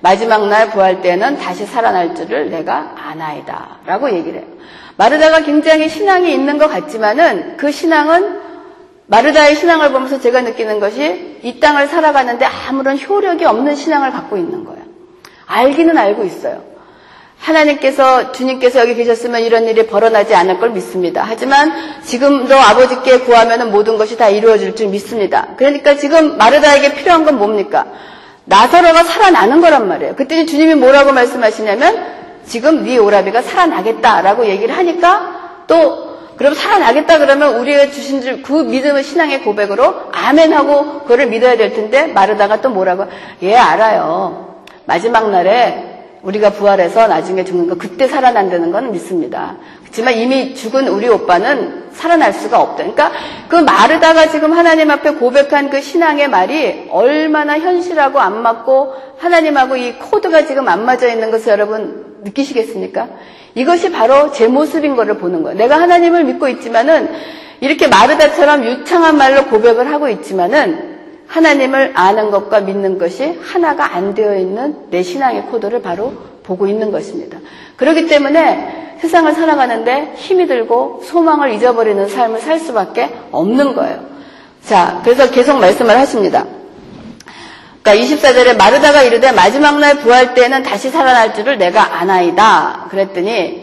마지막 0.00 0.48
날 0.48 0.70
부활 0.70 1.00
때는 1.00 1.38
다시 1.38 1.64
살아날 1.64 2.14
줄을 2.14 2.50
내가 2.50 2.94
아나이다. 2.96 3.78
라고 3.86 4.10
얘기를 4.10 4.40
해요. 4.40 4.48
마르다가 4.96 5.40
굉장히 5.40 5.88
신앙이 5.88 6.32
있는 6.32 6.58
것 6.58 6.68
같지만은 6.68 7.56
그 7.56 7.72
신앙은 7.72 8.40
마르다의 9.06 9.56
신앙을 9.56 9.92
보면서 9.92 10.20
제가 10.20 10.40
느끼는 10.42 10.80
것이 10.80 11.38
이 11.42 11.60
땅을 11.60 11.88
살아가는데 11.88 12.46
아무런 12.46 12.98
효력이 12.98 13.44
없는 13.44 13.74
신앙을 13.74 14.10
갖고 14.12 14.36
있는 14.36 14.64
거예요. 14.64 14.82
알기는 15.46 15.96
알고 15.96 16.24
있어요. 16.24 16.73
하나님께서 17.44 18.32
주님께서 18.32 18.80
여기 18.80 18.94
계셨으면 18.94 19.42
이런 19.42 19.68
일이 19.68 19.86
벌어나지 19.86 20.34
않을 20.34 20.58
걸 20.58 20.70
믿습니다. 20.70 21.24
하지만 21.26 21.72
지금도 22.02 22.54
아버지께 22.54 23.20
구하면 23.20 23.70
모든 23.70 23.98
것이 23.98 24.16
다 24.16 24.30
이루어질 24.30 24.74
줄 24.74 24.88
믿습니다. 24.88 25.48
그러니까 25.56 25.96
지금 25.96 26.38
마르다에게 26.38 26.94
필요한 26.94 27.24
건 27.24 27.38
뭡니까? 27.38 27.86
나사로가 28.46 29.04
살아나는 29.04 29.60
거란 29.60 29.88
말이에요. 29.88 30.14
그때는 30.16 30.46
주님이 30.46 30.74
뭐라고 30.74 31.12
말씀하시냐면 31.12 32.14
지금 32.46 32.84
네 32.84 32.96
오라비가 32.96 33.42
살아나겠다라고 33.42 34.46
얘기를 34.46 34.76
하니까 34.76 35.64
또 35.66 36.14
그럼 36.36 36.54
살아나겠다 36.54 37.18
그러면 37.18 37.56
우리가 37.56 37.90
주신 37.90 38.42
그 38.42 38.52
믿음의 38.52 39.04
신앙의 39.04 39.42
고백으로 39.42 39.94
아멘 40.12 40.52
하고 40.52 41.00
그거를 41.02 41.26
믿어야 41.26 41.56
될 41.56 41.74
텐데 41.74 42.06
마르다가 42.06 42.60
또 42.60 42.70
뭐라고 42.70 43.06
예 43.42 43.54
알아요. 43.54 44.62
마지막 44.86 45.30
날에 45.30 45.93
우리가 46.24 46.50
부활해서 46.50 47.06
나중에 47.06 47.44
죽는 47.44 47.68
거 47.68 47.76
그때 47.76 48.08
살아난다는 48.08 48.72
건 48.72 48.92
믿습니다. 48.92 49.56
그렇지만 49.82 50.14
이미 50.14 50.54
죽은 50.54 50.88
우리 50.88 51.08
오빠는 51.08 51.90
살아날 51.92 52.32
수가 52.32 52.60
없다. 52.60 52.76
그러니까 52.78 53.12
그 53.48 53.56
마르다가 53.56 54.28
지금 54.28 54.52
하나님 54.52 54.90
앞에 54.90 55.12
고백한 55.12 55.70
그 55.70 55.80
신앙의 55.80 56.28
말이 56.28 56.88
얼마나 56.90 57.58
현실하고 57.58 58.20
안 58.20 58.42
맞고 58.42 58.94
하나님하고 59.18 59.76
이 59.76 59.92
코드가 59.98 60.46
지금 60.46 60.68
안 60.68 60.84
맞아 60.84 61.06
있는 61.06 61.30
것을 61.30 61.52
여러분 61.52 62.18
느끼시겠습니까? 62.24 63.08
이것이 63.54 63.92
바로 63.92 64.32
제 64.32 64.48
모습인 64.48 64.96
것을 64.96 65.18
보는 65.18 65.42
거예요. 65.42 65.58
내가 65.58 65.78
하나님을 65.78 66.24
믿고 66.24 66.48
있지만은 66.48 67.10
이렇게 67.60 67.86
마르다처럼 67.86 68.64
유창한 68.64 69.16
말로 69.16 69.44
고백을 69.44 69.92
하고 69.92 70.08
있지만은 70.08 70.93
하나님을 71.34 71.90
아는 71.94 72.30
것과 72.30 72.60
믿는 72.60 72.96
것이 72.96 73.36
하나가 73.42 73.96
안 73.96 74.14
되어 74.14 74.36
있는 74.38 74.88
내 74.90 75.02
신앙의 75.02 75.46
코드를 75.46 75.82
바로 75.82 76.12
보고 76.44 76.68
있는 76.68 76.92
것입니다. 76.92 77.38
그렇기 77.76 78.06
때문에 78.06 78.98
세상을 79.00 79.32
살아가는데 79.32 80.12
힘이 80.14 80.46
들고 80.46 81.02
소망을 81.04 81.52
잊어버리는 81.52 82.08
삶을 82.08 82.38
살 82.38 82.60
수밖에 82.60 83.10
없는 83.32 83.74
거예요. 83.74 84.04
자, 84.64 85.00
그래서 85.02 85.28
계속 85.32 85.58
말씀을 85.58 85.98
하십니다. 85.98 86.46
그러니까 87.82 88.16
24절에 88.16 88.56
마르다가 88.56 89.02
이르되 89.02 89.32
마지막 89.32 89.80
날 89.80 89.98
부활 89.98 90.34
때는 90.34 90.62
다시 90.62 90.88
살아날 90.88 91.34
줄을 91.34 91.58
내가 91.58 92.00
아나이다. 92.00 92.86
그랬더니 92.90 93.60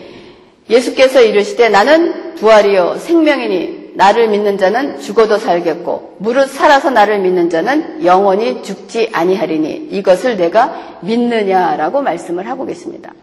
예수께서 0.70 1.22
이르시되 1.22 1.70
나는 1.70 2.36
부활이요 2.36 2.98
생명이니 3.00 3.81
나를 3.96 4.30
믿는 4.30 4.58
자는 4.58 5.00
죽어도 5.00 5.38
살겠고 5.38 6.18
무릇 6.20 6.50
살아서 6.50 6.90
나를 6.90 7.20
믿는 7.20 7.50
자는 7.50 8.06
영원히 8.06 8.64
죽지 8.64 9.10
아니하리니 9.14 9.90
이것을 9.92 10.38
내가 10.38 11.00
믿느냐라고 11.02 12.02
말씀을 12.02 12.48
하고 12.48 12.66
계십니다. 12.66 13.14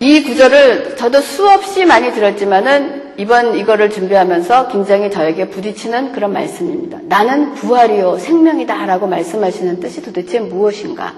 이 0.00 0.24
구절을 0.24 0.96
저도 0.96 1.20
수없이 1.20 1.84
많이 1.84 2.12
들었지만은 2.12 3.12
이번 3.18 3.56
이거를 3.56 3.90
준비하면서 3.90 4.68
굉장히 4.68 5.10
저에게 5.12 5.48
부딪히는 5.48 6.10
그런 6.12 6.32
말씀입니다. 6.32 6.98
나는 7.04 7.54
부활이요 7.54 8.18
생명이다라고 8.18 9.06
말씀하시는 9.06 9.78
뜻이 9.78 10.02
도대체 10.02 10.40
무엇인가? 10.40 11.14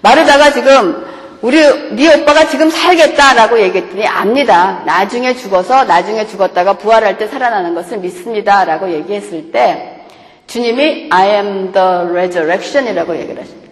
마르다가 0.00 0.52
지금 0.52 1.04
우리 1.44 1.58
네 1.94 2.22
오빠가 2.22 2.48
지금 2.48 2.70
살겠다라고 2.70 3.60
얘기했더니 3.60 4.06
압니다. 4.06 4.82
나중에 4.86 5.34
죽어서 5.34 5.84
나중에 5.84 6.26
죽었다가 6.26 6.78
부활할 6.78 7.18
때 7.18 7.28
살아나는 7.28 7.74
것을 7.74 7.98
믿습니다라고 7.98 8.90
얘기했을 8.90 9.52
때 9.52 10.00
주님이 10.46 11.08
I 11.10 11.28
am 11.32 11.72
the 11.72 11.86
resurrection이라고 12.12 13.18
얘기를 13.18 13.42
하십니다. 13.42 13.68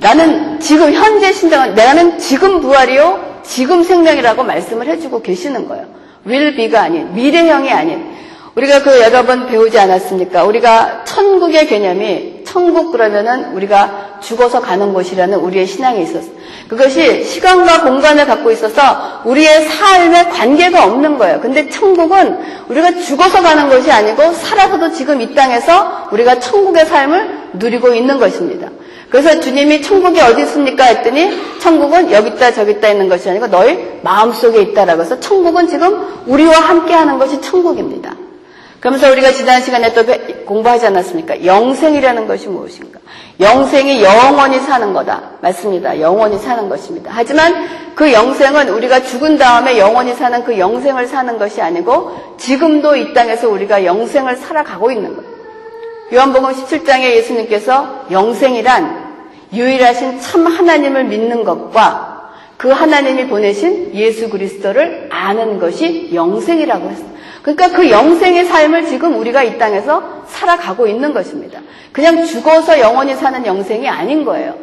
나는 0.00 0.60
지금 0.60 0.92
현재 0.92 1.32
신장은 1.32 1.74
나는 1.74 2.18
지금 2.18 2.60
부활이요 2.60 3.40
지금 3.42 3.82
생명이라고 3.82 4.44
말씀을 4.44 4.86
해주고 4.88 5.22
계시는 5.22 5.68
거예요. 5.68 5.86
will 6.26 6.54
be가 6.56 6.82
아닌 6.82 7.14
미래형이 7.14 7.72
아닌 7.72 8.12
우리가 8.54 8.82
그 8.82 9.00
여러 9.00 9.24
번 9.24 9.46
배우지 9.46 9.78
않았습니까? 9.78 10.44
우리가 10.44 11.04
천국의 11.04 11.68
개념이 11.68 12.41
천국 12.52 12.92
그러면은 12.92 13.54
우리가 13.54 14.18
죽어서 14.20 14.60
가는 14.60 14.92
곳이라는 14.92 15.38
우리의 15.38 15.66
신앙이 15.66 16.02
있었어요. 16.02 16.32
그것이 16.68 17.24
시간과 17.24 17.82
공간을 17.82 18.26
갖고 18.26 18.50
있어서 18.50 19.22
우리의 19.24 19.68
삶에 19.68 20.28
관계가 20.28 20.84
없는 20.84 21.16
거예요. 21.16 21.40
근데 21.40 21.70
천국은 21.70 22.38
우리가 22.68 22.98
죽어서 22.98 23.40
가는 23.40 23.70
것이 23.70 23.90
아니고 23.90 24.34
살아서도 24.34 24.92
지금 24.92 25.22
이 25.22 25.34
땅에서 25.34 26.08
우리가 26.12 26.40
천국의 26.40 26.84
삶을 26.84 27.38
누리고 27.54 27.94
있는 27.94 28.18
것입니다. 28.18 28.68
그래서 29.08 29.40
주님이 29.40 29.80
천국이 29.80 30.20
어디 30.20 30.42
있습니까? 30.42 30.84
했더니 30.84 31.30
천국은 31.58 32.12
여기 32.12 32.30
있다 32.30 32.52
저기 32.52 32.72
있다 32.72 32.90
있는 32.90 33.08
것이 33.08 33.30
아니고 33.30 33.46
너희 33.46 33.98
마음속에 34.02 34.60
있다라고 34.60 35.02
해서 35.02 35.18
천국은 35.20 35.68
지금 35.68 36.06
우리와 36.26 36.52
함께 36.60 36.92
하는 36.92 37.18
것이 37.18 37.40
천국입니다. 37.40 38.14
그러면서 38.82 39.12
우리가 39.12 39.30
지난 39.30 39.62
시간에 39.62 39.94
또 39.94 40.04
공부하지 40.44 40.88
않았습니까? 40.88 41.44
영생이라는 41.44 42.26
것이 42.26 42.48
무엇인가? 42.48 42.98
영생이 43.38 44.02
영원히 44.02 44.58
사는 44.58 44.92
거다. 44.92 45.22
맞습니다. 45.40 46.00
영원히 46.00 46.36
사는 46.36 46.68
것입니다. 46.68 47.12
하지만 47.14 47.68
그 47.94 48.12
영생은 48.12 48.70
우리가 48.70 49.04
죽은 49.04 49.38
다음에 49.38 49.78
영원히 49.78 50.14
사는 50.14 50.42
그 50.42 50.58
영생을 50.58 51.06
사는 51.06 51.38
것이 51.38 51.62
아니고 51.62 52.36
지금도 52.38 52.96
이 52.96 53.14
땅에서 53.14 53.48
우리가 53.50 53.84
영생을 53.84 54.36
살아가고 54.36 54.90
있는 54.90 55.14
거예요. 55.14 55.30
요한복음 56.14 56.50
17장에 56.50 57.04
예수님께서 57.04 58.06
영생이란 58.10 59.12
유일하신 59.52 60.20
참 60.20 60.48
하나님을 60.48 61.04
믿는 61.04 61.44
것과 61.44 62.32
그 62.56 62.70
하나님이 62.70 63.28
보내신 63.28 63.94
예수 63.94 64.28
그리스도를 64.28 65.08
아는 65.12 65.60
것이 65.60 66.10
영생이라고 66.12 66.90
했어요. 66.90 67.12
그러니까 67.42 67.68
그 67.70 67.90
영생의 67.90 68.44
삶을 68.44 68.86
지금 68.86 69.18
우리가 69.18 69.42
이 69.42 69.58
땅에서 69.58 70.24
살아가고 70.28 70.86
있는 70.86 71.12
것입니다. 71.12 71.60
그냥 71.90 72.24
죽어서 72.24 72.78
영원히 72.78 73.14
사는 73.14 73.44
영생이 73.44 73.88
아닌 73.88 74.24
거예요. 74.24 74.54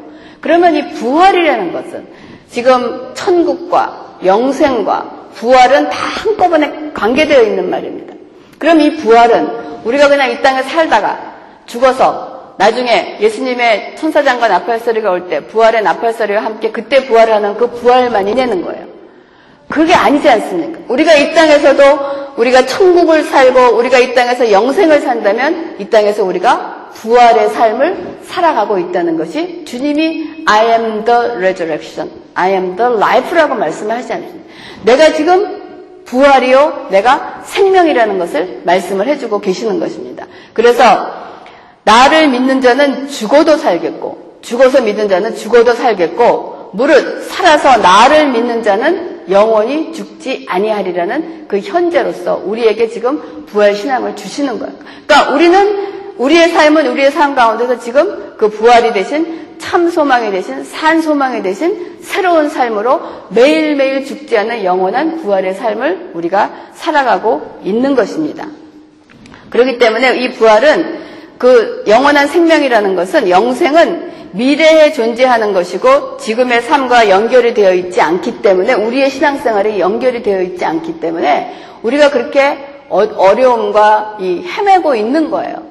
그러면 0.41 0.75
이 0.75 0.89
부활이라는 0.93 1.73
것은 1.73 2.07
지금 2.49 3.11
천국과 3.13 4.17
영생과 4.25 5.19
부활은 5.35 5.89
다 5.89 5.97
한꺼번에 5.97 6.91
관계되어 6.93 7.43
있는 7.43 7.69
말입니다. 7.69 8.13
그럼 8.57 8.81
이 8.81 8.95
부활은 8.95 9.81
우리가 9.83 10.07
그냥 10.07 10.31
이 10.31 10.41
땅에 10.41 10.63
살다가 10.63 11.19
죽어서 11.65 12.55
나중에 12.57 13.17
예수님의 13.21 13.95
천사장과 13.97 14.47
나팔소리가 14.47 15.11
올 15.11 15.29
때 15.29 15.39
부활의 15.47 15.81
나팔소리와 15.83 16.43
함께 16.43 16.71
그때 16.71 17.05
부활하는 17.05 17.55
그 17.55 17.69
부활만이 17.69 18.35
내는 18.35 18.61
거예요. 18.63 18.85
그게 19.69 19.93
아니지 19.93 20.27
않습니까? 20.29 20.79
우리가 20.87 21.13
이 21.13 21.33
땅에서도 21.33 22.18
우리가 22.39 22.65
천국을 22.65 23.23
살고 23.23 23.75
우리가 23.75 23.99
이 23.99 24.13
땅에서 24.13 24.49
영생을 24.49 25.01
산다면 25.01 25.75
이 25.77 25.89
땅에서 25.89 26.23
우리가 26.23 26.89
부활의 26.93 27.49
삶을 27.49 28.19
살아가고 28.25 28.79
있다는 28.79 29.17
것이 29.17 29.65
주님이 29.65 30.43
I 30.45 30.67
am 30.67 31.03
the 31.03 31.19
resurrection, 31.35 32.09
I 32.35 32.51
am 32.51 32.75
the 32.77 32.93
life라고 32.93 33.55
말씀을 33.55 33.97
하지 33.97 34.13
않습니까? 34.13 34.39
내가 34.83 35.13
지금 35.13 35.59
부활이요, 36.05 36.87
내가 36.89 37.41
생명이라는 37.45 38.17
것을 38.17 38.61
말씀을 38.63 39.07
해주고 39.07 39.41
계시는 39.41 39.79
것입니다. 39.79 40.25
그래서 40.53 41.11
나를 41.83 42.29
믿는 42.29 42.61
자는 42.61 43.09
죽어도 43.09 43.57
살겠고, 43.57 44.39
죽어서 44.41 44.81
믿는 44.81 45.09
자는 45.09 45.35
죽어도 45.35 45.73
살겠고, 45.73 46.71
무릇 46.71 47.29
살아서 47.29 47.77
나를 47.77 48.29
믿는 48.29 48.63
자는 48.63 49.18
영원히 49.29 49.93
죽지 49.93 50.45
아니하리라는 50.47 51.45
그 51.47 51.59
현재로서 51.59 52.41
우리에게 52.43 52.89
지금 52.89 53.45
부활 53.45 53.75
신앙을 53.75 54.15
주시는 54.15 54.59
거예요. 54.59 54.73
그러니까 55.05 55.33
우리는 55.33 55.89
우리의 56.17 56.49
삶은 56.49 56.87
우리의 56.87 57.11
삶 57.11 57.35
가운데서 57.35 57.79
지금 57.79 58.35
그 58.37 58.49
부활이 58.49 58.93
되신 58.93 59.57
참 59.57 59.89
소망이 59.89 60.31
되신 60.31 60.63
산 60.63 61.01
소망이 61.01 61.43
되신 61.43 61.97
새로운 62.01 62.49
삶으로 62.49 63.01
매일매일 63.29 64.05
죽지 64.05 64.37
않는 64.37 64.63
영원한 64.63 65.21
부활의 65.21 65.53
삶을 65.53 66.11
우리가 66.13 66.71
살아가고 66.73 67.59
있는 67.63 67.95
것입니다. 67.95 68.47
그렇기 69.49 69.77
때문에 69.77 70.19
이 70.19 70.31
부활은 70.33 70.99
그 71.37 71.83
영원한 71.87 72.27
생명이라는 72.27 72.95
것은 72.95 73.29
영생은 73.29 74.18
미래에 74.31 74.93
존재하는 74.93 75.53
것이고 75.53 76.17
지금의 76.17 76.61
삶과 76.61 77.09
연결이 77.09 77.53
되어 77.53 77.73
있지 77.73 78.01
않기 78.01 78.41
때문에 78.41 78.73
우리의 78.73 79.09
신앙생활이 79.09 79.79
연결이 79.79 80.21
되어 80.23 80.41
있지 80.41 80.65
않기 80.65 80.99
때문에 80.99 81.53
우리가 81.83 82.11
그렇게 82.11 82.57
어, 82.89 83.03
어려움과 83.03 84.17
이 84.19 84.43
헤매고 84.43 84.95
있는 84.95 85.29
거예요. 85.29 85.69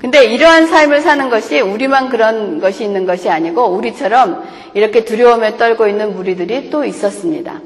근데 0.00 0.24
이러한 0.24 0.66
삶을 0.66 1.02
사는 1.02 1.28
것이 1.28 1.60
우리만 1.60 2.08
그런 2.08 2.58
것이 2.58 2.84
있는 2.84 3.04
것이 3.04 3.28
아니고 3.28 3.66
우리처럼 3.66 4.44
이렇게 4.72 5.04
두려움에 5.04 5.58
떨고 5.58 5.88
있는 5.88 6.14
무리들이 6.14 6.70
또 6.70 6.84
있었습니다. 6.84 7.60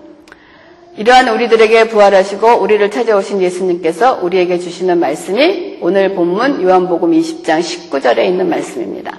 이러한 0.96 1.28
우리들에게 1.28 1.88
부활하시고 1.88 2.60
우리를 2.60 2.90
찾아오신 2.90 3.40
예수님께서 3.40 4.20
우리에게 4.22 4.58
주시는 4.58 4.98
말씀이 4.98 5.78
오늘 5.80 6.14
본문 6.14 6.62
요한복음 6.62 7.12
20장 7.12 7.60
19절에 7.60 8.24
있는 8.24 8.48
말씀입니다. 8.48 9.18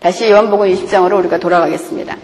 다시 0.00 0.30
요한복음 0.30 0.66
20장으로 0.68 1.18
우리가 1.18 1.38
돌아가겠습니다. 1.38 2.16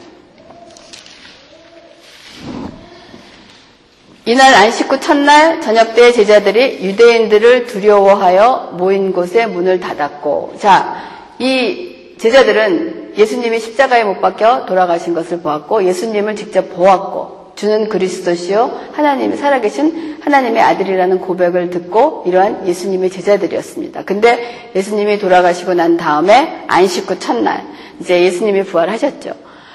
이날 4.25 4.55
안식 4.55 4.91
후 4.91 4.99
첫날 4.99 5.61
저녁 5.61 5.95
때 5.95 6.11
제자들이 6.11 6.85
유대인들을 6.85 7.67
두려워하여 7.67 8.73
모인 8.73 9.13
곳에 9.13 9.47
문을 9.47 9.79
닫았고 9.79 10.55
자, 10.59 10.97
이 11.39 12.15
제자들은 12.19 13.15
예수님이 13.19 13.61
십자가에 13.61 14.05
못 14.05 14.21
박혀 14.21 14.65
돌아가신 14.67 15.15
것을 15.15 15.43
보았고 15.43 15.85
예수님을 15.85 16.35
직접 16.35 16.75
보았고 16.75 17.36
주는 17.57 17.89
그리스도시요 17.89 18.91
하나님이 18.93 19.37
살아계신 19.37 20.19
하나님의 20.21 20.63
아들이라는 20.63 21.21
고백을 21.21 21.71
듣고 21.71 22.25
이러한 22.27 22.69
예수님의 22.69 23.11
제자들이었습니다. 23.11 24.03
근데 24.05 24.71
예수님이 24.77 25.19
돌아가시고 25.19 25.75
난 25.75 25.97
다음에 25.97 26.65
안식 26.69 27.11
후 27.11 27.19
첫날 27.19 27.65
이제 28.01 28.23
예수님이 28.23 28.65
부활하셨죠. 28.65 29.33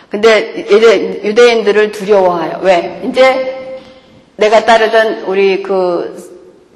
근데 0.10 0.68
유대인들을 1.24 1.92
두려워하여 1.92 2.60
왜 2.62 3.02
이제 3.06 3.80
내가 4.36 4.66
따르던 4.66 5.24
우리 5.28 5.64
그 5.64 6.31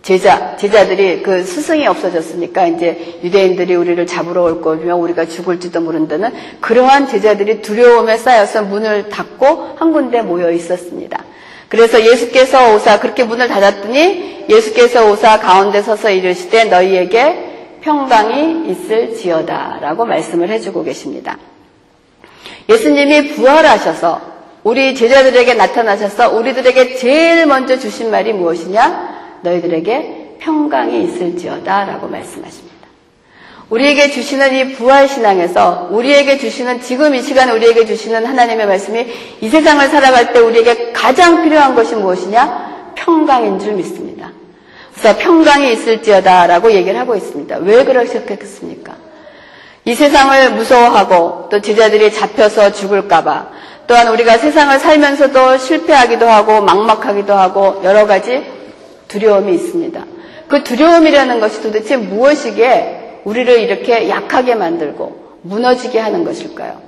제자, 0.06 0.56
제자들이 0.56 1.24
그 1.24 1.44
스승이 1.44 1.88
없어졌으니까 1.88 2.68
이제 2.68 3.18
유대인들이 3.24 3.74
우리를 3.74 4.06
잡으러 4.06 4.44
올 4.44 4.62
거면 4.62 5.00
우리가 5.00 5.26
죽을지도 5.26 5.82
모른다는 5.82 6.32
그러한 6.62 7.08
제자들이 7.08 7.64
두려움에 7.64 8.16
쌓여서 8.16 8.62
문을 8.62 9.10
닫고 9.10 9.78
한 9.78 9.94
군데 9.94 10.22
모여 10.22 10.52
있었습니다. 10.52 11.24
그래서 11.70 12.06
예수께서 12.06 12.76
오사 12.76 13.00
그렇게 13.00 13.24
문을 13.24 13.48
닫았더니 13.48 14.46
예수께서 14.48 15.10
오사 15.10 15.40
가운데 15.40 15.82
서서 15.82 16.12
이르시되 16.12 16.66
너희에게 16.66 17.80
평강이 17.82 18.70
있을지어다라고 18.70 20.06
말씀을 20.06 20.50
해주고 20.50 20.84
계십니다. 20.84 21.40
예수님이 22.70 23.30
부활하셔서 23.30 24.22
우리 24.64 24.94
제자들에게 24.94 25.56
나타나셔서 25.56 26.30
우리들에게 26.30 26.94
제일 26.94 27.48
먼저 27.48 27.80
주신 27.80 28.12
말이 28.12 28.34
무엇이냐? 28.34 29.15
너희들에게 29.46 30.38
평강이 30.40 31.04
있을지어다 31.04 31.86
라고 31.86 32.08
말씀하십니다. 32.08 32.76
우리에게 33.70 34.12
주시는 34.12 34.56
이 34.56 34.74
부활신앙에서 34.74 35.90
우리에게 35.92 36.38
주시는 36.38 36.82
지금 36.82 37.16
이 37.16 37.22
시간 37.22 37.50
우리에게 37.50 37.86
주시는 37.86 38.26
하나님의 38.26 38.68
말씀이 38.68 39.08
이 39.42 39.50
세상을 39.50 39.88
살아갈 39.88 40.34
때 40.34 40.40
우리에게 40.40 40.92
가장 40.92 41.44
필요한 41.44 41.74
것이 41.74 41.96
무엇이냐? 41.96 42.94
평강인 42.96 43.60
줄 43.60 43.74
믿습니다. 43.74 44.32
그래서 44.94 45.18
평강이 45.18 45.72
있을지어다 45.74 46.48
라고 46.48 46.72
얘기를 46.72 47.00
하고 47.00 47.16
있습니다. 47.16 47.58
왜 47.58 47.84
그러셨겠습니까? 47.84 48.94
이 49.86 49.94
세상을 49.94 50.52
무서워하고 50.54 51.50
또 51.50 51.62
제자들이 51.62 52.12
잡혀서 52.12 52.72
죽을까봐 52.72 53.50
또한 53.88 54.08
우리가 54.08 54.38
세상을 54.38 54.80
살면서도 54.80 55.58
실패하기도 55.58 56.28
하고 56.28 56.62
막막하기도 56.62 57.34
하고 57.34 57.82
여러 57.84 58.08
가지 58.08 58.55
두려움이 59.16 59.54
있습니다. 59.54 60.06
그 60.50 60.64
두려움이라는 60.64 61.40
것이 61.40 61.62
도대체 61.62 61.96
무엇이기에 61.96 63.22
우리를 63.24 63.60
이렇게 63.60 64.10
약하게 64.10 64.56
만들고 64.56 65.40
무너지게 65.42 66.00
하는 66.00 66.26
것일까요? 66.26 66.82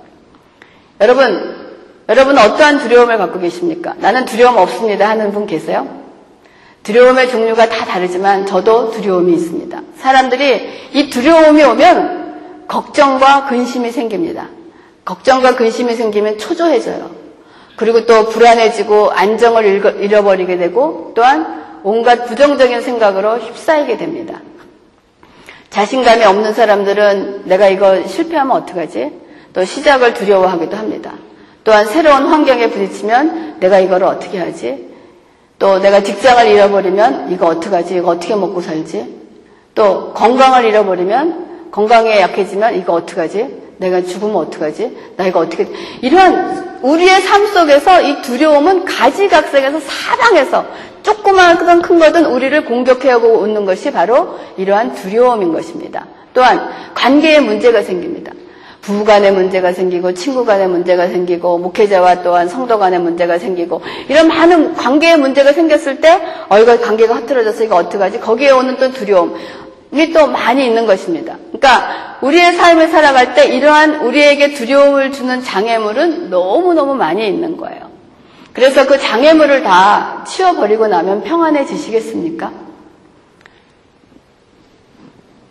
여러분, 0.99 1.55
여러분 2.09 2.37
어떠한 2.37 2.79
두려움을 2.79 3.17
갖고 3.17 3.39
계십니까? 3.39 3.95
나는 3.99 4.25
두려움 4.25 4.57
없습니다 4.57 5.09
하는 5.09 5.31
분 5.31 5.47
계세요? 5.47 5.87
두려움의 6.83 7.29
종류가 7.29 7.69
다 7.69 7.85
다르지만 7.85 8.45
저도 8.45 8.91
두려움이 8.91 9.33
있습니다. 9.33 9.81
사람들이 9.97 10.89
이 10.93 11.09
두려움이 11.09 11.63
오면 11.63 12.65
걱정과 12.67 13.47
근심이 13.47 13.91
생깁니다. 13.91 14.49
걱정과 15.05 15.55
근심이 15.55 15.95
생기면 15.95 16.37
초조해져요. 16.37 17.09
그리고 17.77 18.05
또 18.05 18.27
불안해지고 18.29 19.11
안정을 19.11 19.65
잃어버리게 20.01 20.57
되고 20.57 21.11
또한 21.15 21.66
온갖 21.87 22.25
부정적인 22.25 22.81
생각으로 22.81 23.37
휩싸이게 23.37 23.95
됩니다. 23.95 24.41
자신감이 25.69 26.25
없는 26.25 26.53
사람들은 26.53 27.43
내가 27.45 27.69
이거 27.69 28.05
실패하면 28.05 28.57
어떡하지? 28.57 29.13
또 29.53 29.63
시작을 29.63 30.13
두려워하기도 30.13 30.75
합니다. 30.75 31.13
또한 31.63 31.85
새로운 31.85 32.25
환경에 32.25 32.69
부딪히면 32.71 33.61
내가 33.61 33.79
이걸 33.79 34.03
어떻게 34.03 34.37
하지? 34.37 34.89
또 35.59 35.79
내가 35.79 36.03
직장을 36.03 36.45
잃어버리면 36.45 37.31
이거 37.31 37.47
어떡하지? 37.47 37.95
이거 37.95 38.09
어떻게 38.09 38.35
먹고 38.35 38.59
살지? 38.59 39.15
또 39.73 40.11
건강을 40.13 40.65
잃어버리면 40.65 41.69
건강에 41.71 42.19
약해지면 42.19 42.75
이거 42.75 42.95
어떡하지? 42.95 43.67
내가 43.77 44.01
죽으면 44.01 44.35
어떡하지? 44.35 45.13
나 45.15 45.25
이거 45.25 45.39
어떻게, 45.39 45.65
이러한 46.01 46.79
우리의 46.81 47.21
삶 47.21 47.47
속에서 47.47 48.01
이 48.01 48.21
두려움은 48.23 48.83
가지각색에서 48.83 49.79
사방에서 49.79 50.65
조그마한 51.07 51.81
큰 51.81 51.99
거든 51.99 52.25
우리를 52.25 52.65
공격해오고 52.65 53.39
오는 53.39 53.63
것이 53.63 53.91
바로 53.91 54.37
이러한 54.57 54.93
두려움인 54.93 55.53
것입니다. 55.53 56.05
또한 56.33 56.69
관계에 56.93 57.39
문제가 57.39 57.81
생깁니다. 57.81 58.33
부부 58.81 59.05
간의 59.05 59.31
문제가 59.31 59.71
생기고 59.71 60.13
친구 60.13 60.45
간의 60.45 60.67
문제가 60.67 61.07
생기고 61.07 61.59
목회자와 61.59 62.23
또한 62.23 62.47
성도 62.49 62.77
간의 62.77 62.99
문제가 62.99 63.39
생기고 63.39 63.81
이런 64.09 64.27
많은 64.27 64.75
관계에 64.75 65.15
문제가 65.15 65.53
생겼을 65.53 66.01
때 66.01 66.21
어, 66.49 66.59
이거 66.59 66.77
관계가 66.79 67.15
흐트러져서 67.15 67.63
이거 67.63 67.77
어떡하지? 67.77 68.19
거기에 68.19 68.51
오는 68.51 68.75
또 68.77 68.91
두려움. 68.91 69.35
이게 69.91 70.11
또 70.11 70.27
많이 70.27 70.65
있는 70.65 70.85
것입니다. 70.85 71.37
그러니까 71.53 72.17
우리의 72.19 72.53
삶을 72.53 72.89
살아갈 72.89 73.33
때 73.33 73.45
이러한 73.47 74.01
우리에게 74.01 74.53
두려움을 74.53 75.13
주는 75.13 75.41
장애물은 75.41 76.29
너무너무 76.29 76.95
많이 76.95 77.25
있는 77.25 77.55
거예요. 77.55 77.86
그래서 78.57 78.87
그 78.87 78.97
장애물을 78.97 79.61
다 79.61 80.23
치워버리고 80.27 80.87
나면 80.87 81.21
평안해지시겠습니까? 81.21 82.51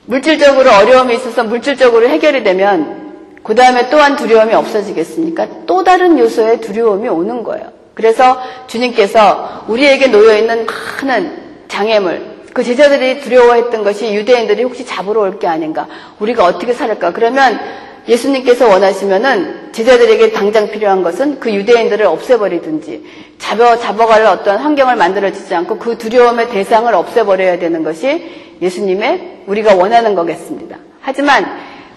물질적으로 0.07 0.73
어려움이 0.73 1.15
있어서 1.15 1.45
물질적으로 1.45 2.09
해결이 2.09 2.43
되면 2.43 3.37
그 3.45 3.55
다음에 3.55 3.91
또한 3.91 4.17
두려움이 4.17 4.53
없어지겠습니까? 4.55 5.47
또 5.67 5.85
다른 5.85 6.19
요소의 6.19 6.61
두려움이 6.61 7.09
오는 7.09 7.45
거예요. 7.45 7.71
그래서 7.95 8.41
주님께서 8.67 9.67
우리에게 9.69 10.09
놓여있는 10.09 10.67
많은 11.01 11.43
장애물, 11.69 12.39
그 12.53 12.65
제자들이 12.65 13.21
두려워했던 13.21 13.85
것이 13.85 14.13
유대인들이 14.15 14.65
혹시 14.65 14.85
잡으러 14.85 15.21
올 15.21 15.39
게 15.39 15.47
아닌가. 15.47 15.87
우리가 16.19 16.45
어떻게 16.45 16.73
살을까. 16.73 17.13
그러면 17.13 17.61
예수님께서 18.09 18.69
원하시면은 18.69 19.73
제자들에게 19.73 20.33
당장 20.33 20.71
필요한 20.71 21.03
것은 21.03 21.41
그 21.41 21.53
유대인들을 21.53 22.07
없애버리든지 22.07 23.05
잡아, 23.39 23.77
잡아갈 23.77 24.25
어떤 24.27 24.59
환경을 24.59 24.97
만들어지지 24.97 25.55
않고 25.55 25.79
그 25.79 25.99
두려움의 25.99 26.51
대상을 26.51 26.93
없애버려야 26.95 27.59
되는 27.59 27.83
것이 27.83 28.31
예수님의 28.63 29.43
우리가 29.47 29.75
원하는 29.75 30.15
거겠습니다. 30.15 30.77
하지만 31.01 31.45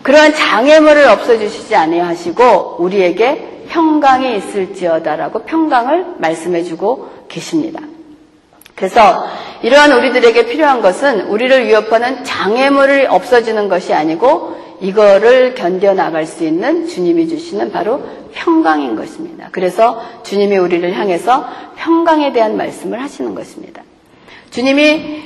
그러한 0.04 0.34
장애물을 0.34 1.06
없애주시지 1.08 1.76
아니하시고 1.76 2.78
우리에게 2.80 3.66
평강이 3.70 4.36
있을지어다라고 4.38 5.44
평강을 5.44 6.16
말씀해주고 6.18 7.10
계십니다. 7.28 7.82
그래서 8.76 9.26
이러한 9.62 9.92
우리들에게 9.92 10.48
필요한 10.48 10.82
것은 10.82 11.28
우리를 11.28 11.68
위협하는 11.68 12.24
장애물을 12.24 13.08
없어지는 13.10 13.68
것이 13.68 13.94
아니고 13.94 14.69
이거를 14.82 15.56
견뎌나갈 15.56 16.26
수 16.26 16.44
있는 16.44 16.88
주님이 16.88 17.28
주시는 17.28 17.72
바로 17.72 18.02
평강인 18.34 18.96
것입니다. 18.96 19.50
그래서 19.52 20.02
주님이 20.24 20.58
우리를 20.58 20.94
향해서 20.98 21.46
평강에 21.78 22.32
대한 22.34 22.58
말씀을 22.58 23.02
하시는 23.02 23.36
것입니다. 23.36 23.84
주님이 24.52 25.22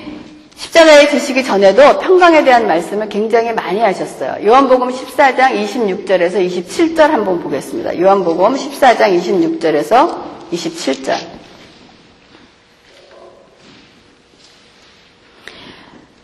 십자가에 0.55 1.07
드시기 1.07 1.43
전에도 1.43 1.99
평강에 1.99 2.43
대한 2.43 2.67
말씀을 2.67 3.09
굉장히 3.09 3.53
많이 3.53 3.79
하셨어요. 3.79 4.45
요한복음 4.45 4.89
14장 4.89 5.51
26절에서 5.65 6.35
27절 6.47 6.97
한번 6.99 7.41
보겠습니다. 7.41 7.99
요한복음 7.99 8.53
14장 8.55 9.19
26절에서 9.19 10.15
27절. 10.51 11.32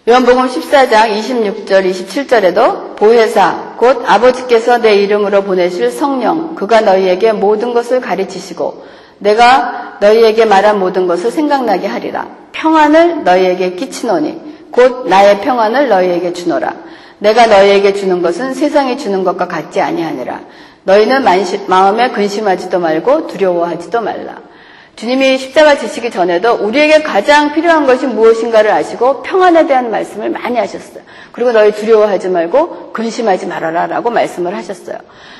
요한복음 0.08 0.48
14장 0.48 1.14
26절 1.20 1.92
27절에도 1.92 2.96
보혜사 2.96 3.76
곧 3.78 4.02
아버지께서 4.08 4.78
내 4.78 4.96
이름으로 4.96 5.44
보내실 5.44 5.92
성령 5.92 6.56
그가 6.56 6.82
너희에게 6.82 7.34
모든 7.34 7.74
것을 7.74 8.00
가르치시고 8.00 8.86
내가 9.20 9.98
너희에게 10.00 10.46
말한 10.46 10.80
모든 10.80 11.06
것을 11.06 11.32
생각나게 11.32 11.88
하리라. 11.88 12.28
평안을 12.54 13.24
너희에게 13.26 13.74
끼치노니 13.74 14.70
곧 14.72 15.08
나의 15.10 15.42
평안을 15.42 15.90
너희에게 15.90 16.32
주노라. 16.32 16.74
내가 17.20 17.48
너희에게 17.48 17.94
주는 17.94 18.22
것은 18.22 18.54
세상이 18.54 18.98
주는 18.98 19.26
것과 19.26 19.50
같지 19.50 19.82
아니하니라. 19.82 20.40
너희는 20.86 21.26
마음에 21.68 22.10
근심하지도 22.12 22.80
말고 22.80 23.28
두려워하지도 23.28 24.00
말라 24.02 24.38
주님이 25.00 25.38
십자가 25.38 25.78
지시기 25.78 26.12
전에도 26.12 26.56
우리에게 26.56 27.04
가장 27.04 27.54
필요한 27.54 27.86
것이 27.86 28.06
무엇인가를 28.06 28.70
아시고 28.70 29.24
평안에 29.24 29.66
대한 29.66 29.92
말씀을 29.92 30.30
많이 30.30 30.58
하셨어요. 30.58 31.02
그리고 31.32 31.54
너희 31.54 31.72
두려워하지 31.72 32.28
말고 32.28 32.92
근심하지 32.92 33.46
말아라 33.46 33.88
라고 33.88 34.10
말씀을 34.10 34.54
하셨어요. 34.58 34.98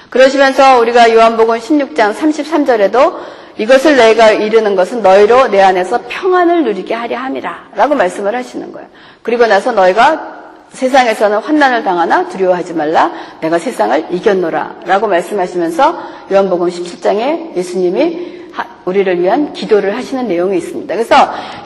그러시면서 0.10 0.80
우리가 0.80 1.14
요한복음 1.14 1.58
16장 1.58 2.16
33절에도 2.16 3.18
이것을 3.58 3.98
내가 3.98 4.32
이르는 4.32 4.78
것은 4.78 5.02
너희로 5.02 5.50
내 5.50 5.62
안에서 5.62 6.04
평안을 6.08 6.64
누리게 6.64 6.94
하려 6.94 7.18
함이라 7.18 7.72
라고 7.76 7.96
말씀을 7.96 8.34
하시는 8.34 8.72
거예요. 8.72 8.88
그리고 9.24 9.46
나서 9.46 9.74
너희가 9.74 10.40
세상에서는 10.70 11.40
환난을 11.40 11.84
당하나 11.84 12.30
두려워하지 12.30 12.76
말라 12.76 13.12
내가 13.42 13.60
세상을 13.60 14.06
이겼노라 14.12 14.76
라고 14.86 15.08
말씀하시면서 15.08 16.00
요한복음 16.32 16.70
17장에 16.70 17.58
예수님이 17.58 18.39
우리를 18.86 19.22
위한 19.22 19.54
기도를 19.54 19.96
하시는 19.96 20.28
내용이 20.28 20.58
있습니다. 20.58 20.94
그래서 20.94 21.16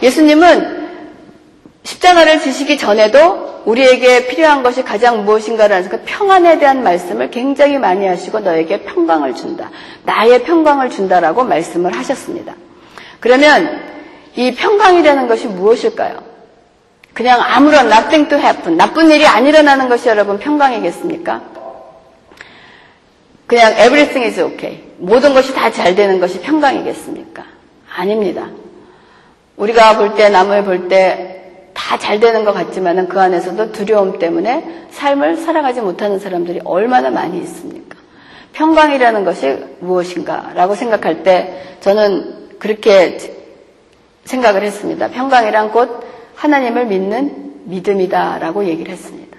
예수님은 0.02 0.84
십자가를 1.84 2.39
지시기 2.39 2.78
전에도 2.78 3.62
우리에게 3.65 4.28
필요한 4.28 4.63
것이 4.63 4.84
가장 4.84 5.26
무엇인가를 5.26 5.76
아서 5.76 5.89
그 5.89 6.02
평안에 6.06 6.60
대한 6.60 6.84
말씀을 6.84 7.30
굉장히 7.30 7.78
많이 7.78 8.06
하시고 8.06 8.39
너에게 8.39 8.84
평강을 8.84 9.36
준다. 9.36 9.69
나의 10.04 10.43
평강을 10.43 10.89
준다라고 10.89 11.43
말씀을 11.43 11.95
하셨습니다. 11.95 12.56
그러면 13.19 13.82
이 14.36 14.54
평강이라는 14.54 15.28
것이 15.28 15.47
무엇일까요? 15.47 16.34
그냥 17.13 17.39
아무런 17.41 17.86
nothing 17.86 18.28
to 18.28 18.38
happen, 18.38 18.76
나쁜 18.76 19.12
일이 19.12 19.26
안 19.26 19.45
일어나는 19.45 19.88
것이 19.88 20.10
여러분 20.10 20.39
평강이겠습니까? 20.39 21.52
그냥 23.53 23.71
everything 23.73 24.25
is 24.25 24.39
okay. 24.39 24.81
모든 24.97 25.33
것이 25.33 25.53
다 25.53 25.69
잘 25.69 25.93
되는 25.95 26.19
것이 26.19 26.39
평강이겠습니까? 26.41 27.43
아닙니다. 27.95 28.49
우리가 29.57 29.97
볼 29.97 30.15
때, 30.15 30.29
남을 30.29 30.63
볼 30.63 30.87
때 30.89 31.33
다 31.75 31.97
잘 31.97 32.19
되는 32.19 32.45
것 32.45 32.53
같지만 32.53 33.07
그 33.07 33.19
안에서도 33.19 33.71
두려움 33.71 34.17
때문에 34.19 34.85
삶을 34.91 35.37
살아가지 35.37 35.81
못하는 35.81 36.19
사람들이 36.19 36.61
얼마나 36.65 37.09
많이 37.09 37.39
있습니까? 37.41 37.97
평강이라는 38.53 39.23
것이 39.25 39.57
무엇인가? 39.79 40.51
라고 40.55 40.73
생각할 40.75 41.23
때 41.23 41.77
저는 41.81 42.57
그렇게 42.59 43.17
생각을 44.25 44.63
했습니다. 44.63 45.09
평강이란 45.09 45.71
곧 45.71 46.03
하나님을 46.35 46.85
믿는 46.85 47.53
믿음이다. 47.65 48.39
라고 48.39 48.65
얘기를 48.65 48.91
했습니다. 48.91 49.37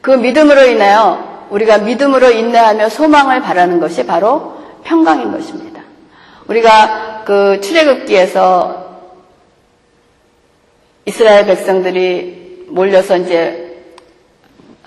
그 0.00 0.10
믿음으로 0.10 0.66
인하여 0.66 1.35
우리가 1.50 1.78
믿음으로 1.78 2.30
인내하며 2.30 2.88
소망을 2.88 3.40
바라는 3.40 3.80
것이 3.80 4.06
바로 4.06 4.56
평강인 4.84 5.32
것입니다. 5.32 5.82
우리가 6.48 7.22
그 7.24 7.60
출애굽기에서 7.60 8.86
이스라엘 11.06 11.46
백성들이 11.46 12.66
몰려서 12.68 13.16
이제 13.16 13.66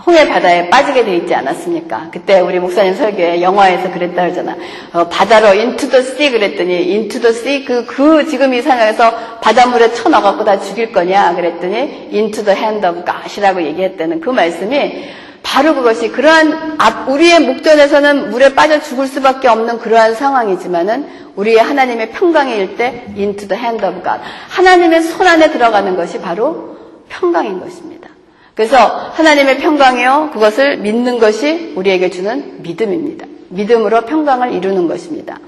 홍해 0.05 0.27
바다에 0.27 0.69
빠지게 0.69 1.03
돼 1.03 1.17
있지 1.17 1.35
않았습니까? 1.35 2.09
그때 2.11 2.39
우리 2.39 2.59
목사님 2.59 2.95
설교에 2.95 3.41
영화에서 3.41 3.91
그랬다 3.91 4.23
그러잖아. 4.23 4.55
어, 4.93 5.07
바다로 5.09 5.49
into 5.49 5.89
the 5.89 5.99
sea 5.99 6.31
그랬더니 6.31 6.73
into 6.93 7.21
the 7.21 7.35
sea 7.35 7.65
그, 7.65 7.85
그 7.85 8.25
지금 8.25 8.53
이 8.53 8.61
상황에서 8.61 9.13
바닷물에 9.41 9.93
쳐넣어갖고 9.93 10.45
다 10.45 10.59
죽일 10.59 10.91
거냐 10.91 11.35
그랬더니 11.35 12.09
the 12.43 12.57
hand 12.57 12.87
of 12.87 13.03
God이라고 13.05 13.61
얘기했다는 13.63 14.21
그 14.21 14.29
말씀이 14.29 15.03
바로 15.43 15.75
그것이 15.75 16.09
그러한 16.09 16.77
우리의 17.07 17.39
목전에서는 17.41 18.29
물에 18.31 18.53
빠져 18.53 18.81
죽을 18.81 19.07
수밖에 19.07 19.47
없는 19.47 19.79
그러한 19.79 20.15
상황이지만은 20.15 21.07
우리의 21.35 21.57
하나님의 21.57 22.11
평강일 22.11 22.75
때 22.77 23.05
into 23.15 23.47
the 23.47 23.61
hand 23.61 23.85
of 23.85 24.03
God 24.03 24.19
하나님의 24.49 25.01
손 25.03 25.27
안에 25.27 25.51
들어가는 25.51 25.95
것이 25.95 26.19
바로 26.19 26.77
평강인 27.09 27.59
것입니다. 27.59 28.09
그래서 28.55 28.77
하나님의 29.13 29.59
평강이요 29.59 30.31
그것을 30.33 30.77
믿는 30.77 31.19
것이 31.19 31.73
우리에게 31.75 32.09
주는 32.09 32.61
믿음입니다. 32.61 33.25
믿음으로 33.49 34.01
평강을 34.01 34.53
이루는 34.53 34.87
것입니다. 34.87 35.39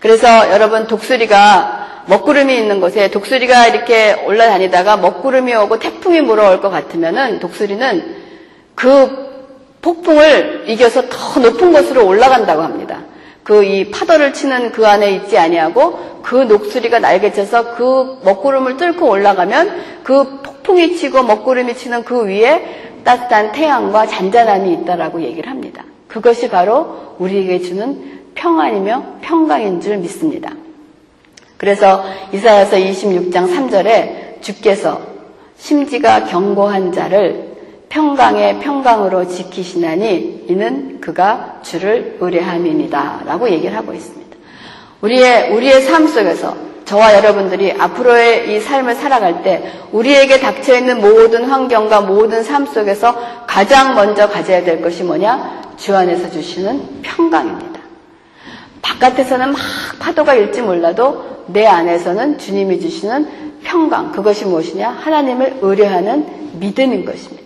그래서 0.00 0.50
여러분 0.50 0.86
독수리가 0.86 2.04
먹구름이 2.06 2.54
있는 2.54 2.80
곳에 2.80 3.10
독수리가 3.10 3.68
이렇게 3.68 4.14
올라다니다가 4.26 4.96
먹구름이 4.98 5.54
오고 5.54 5.78
태풍이 5.78 6.20
물어올 6.20 6.60
것 6.60 6.70
같으면은 6.70 7.38
독수리는 7.38 8.16
그 8.74 9.33
폭풍을 9.84 10.64
이겨서 10.66 11.02
더 11.10 11.40
높은 11.40 11.72
곳으로 11.72 12.06
올라간다고 12.06 12.62
합니다. 12.62 13.02
그 13.44 13.62
이 13.62 13.90
파도를 13.90 14.32
치는 14.32 14.72
그 14.72 14.86
안에 14.86 15.12
있지 15.12 15.36
아니하고 15.36 16.22
그 16.22 16.34
녹수리가 16.34 16.98
날개쳐서 16.98 17.74
그 17.74 18.18
먹구름을 18.24 18.78
뚫고 18.78 19.06
올라가면 19.06 20.02
그 20.02 20.40
폭풍이 20.40 20.96
치고 20.96 21.22
먹구름이 21.22 21.76
치는 21.76 22.04
그 22.04 22.24
위에 22.26 23.02
따뜻한 23.04 23.52
태양과 23.52 24.06
잔잔함이 24.06 24.72
있다라고 24.72 25.20
얘기를 25.20 25.50
합니다. 25.50 25.84
그것이 26.08 26.48
바로 26.48 27.16
우리에게 27.18 27.60
주는 27.60 28.22
평안이며 28.34 29.18
평강인 29.20 29.82
줄 29.82 29.98
믿습니다. 29.98 30.50
그래서 31.58 32.02
이사야서 32.32 32.76
26장 32.76 33.54
3절에 33.54 34.40
주께서 34.40 35.02
심지가 35.58 36.24
견고한 36.24 36.92
자를 36.92 37.53
평강의 37.94 38.58
평강으로 38.58 39.28
지키시나니 39.28 40.46
이는 40.48 41.00
그가 41.00 41.60
주를 41.62 42.16
의뢰함이니다. 42.20 43.22
라고 43.24 43.48
얘기를 43.48 43.76
하고 43.76 43.94
있습니다. 43.94 44.36
우리의, 45.00 45.52
우리의 45.52 45.82
삶 45.82 46.08
속에서 46.08 46.56
저와 46.86 47.14
여러분들이 47.14 47.72
앞으로의 47.78 48.52
이 48.52 48.60
삶을 48.60 48.96
살아갈 48.96 49.44
때 49.44 49.70
우리에게 49.92 50.40
닥쳐있는 50.40 51.00
모든 51.00 51.44
환경과 51.44 52.00
모든 52.00 52.42
삶 52.42 52.66
속에서 52.66 53.16
가장 53.46 53.94
먼저 53.94 54.28
가져야 54.28 54.64
될 54.64 54.82
것이 54.82 55.04
뭐냐? 55.04 55.74
주 55.76 55.94
안에서 55.94 56.28
주시는 56.30 57.02
평강입니다. 57.02 57.80
바깥에서는 58.82 59.52
막 59.52 59.60
파도가 60.00 60.34
일지 60.34 60.62
몰라도 60.62 61.44
내 61.46 61.64
안에서는 61.64 62.38
주님이 62.38 62.80
주시는 62.80 63.60
평강. 63.62 64.10
그것이 64.10 64.46
무엇이냐? 64.46 64.90
하나님을 64.90 65.58
의뢰하는 65.62 66.58
믿음인 66.58 67.04
것입니다. 67.04 67.43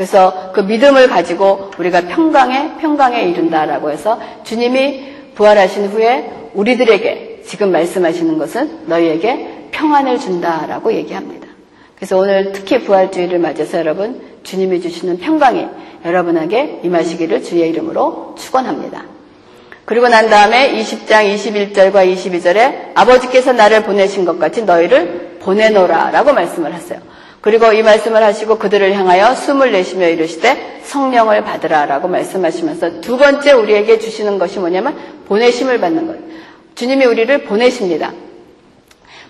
그래서 0.00 0.50
그 0.54 0.60
믿음을 0.60 1.08
가지고 1.08 1.72
우리가 1.76 2.00
평강에 2.00 2.78
평강에 2.80 3.20
이른다라고 3.24 3.90
해서 3.90 4.18
주님이 4.44 5.34
부활하신 5.34 5.88
후에 5.88 6.30
우리들에게 6.54 7.42
지금 7.44 7.70
말씀하시는 7.70 8.38
것은 8.38 8.86
너희에게 8.86 9.66
평안을 9.72 10.18
준다라고 10.18 10.94
얘기합니다. 10.94 11.46
그래서 11.96 12.16
오늘 12.16 12.52
특히 12.52 12.80
부활주의를 12.80 13.40
맞아서 13.40 13.76
여러분 13.76 14.22
주님이 14.42 14.80
주시는 14.80 15.18
평강이 15.18 15.66
여러분에게 16.06 16.80
임하시기를 16.82 17.42
주의 17.42 17.68
이름으로 17.68 18.36
축원합니다. 18.38 19.04
그리고 19.84 20.08
난 20.08 20.30
다음에 20.30 20.80
20장 20.80 21.30
21절과 21.34 22.10
22절에 22.10 22.92
아버지께서 22.94 23.52
나를 23.52 23.82
보내신 23.82 24.24
것 24.24 24.38
같이 24.38 24.62
너희를 24.62 25.36
보내노라라고 25.42 26.32
말씀을 26.32 26.72
하세요. 26.72 27.09
그리고 27.40 27.72
이 27.72 27.82
말씀을 27.82 28.22
하시고 28.22 28.58
그들을 28.58 28.92
향하여 28.92 29.34
숨을 29.34 29.72
내쉬며 29.72 30.08
이르시되 30.08 30.80
성령을 30.84 31.42
받으라라고 31.44 32.08
말씀하시면서 32.08 33.00
두 33.00 33.16
번째 33.16 33.52
우리에게 33.52 33.98
주시는 33.98 34.38
것이 34.38 34.58
뭐냐면 34.58 34.96
보내심을 35.26 35.80
받는 35.80 36.06
거예요. 36.06 36.22
주님이 36.74 37.06
우리를 37.06 37.44
보내십니다. 37.44 38.12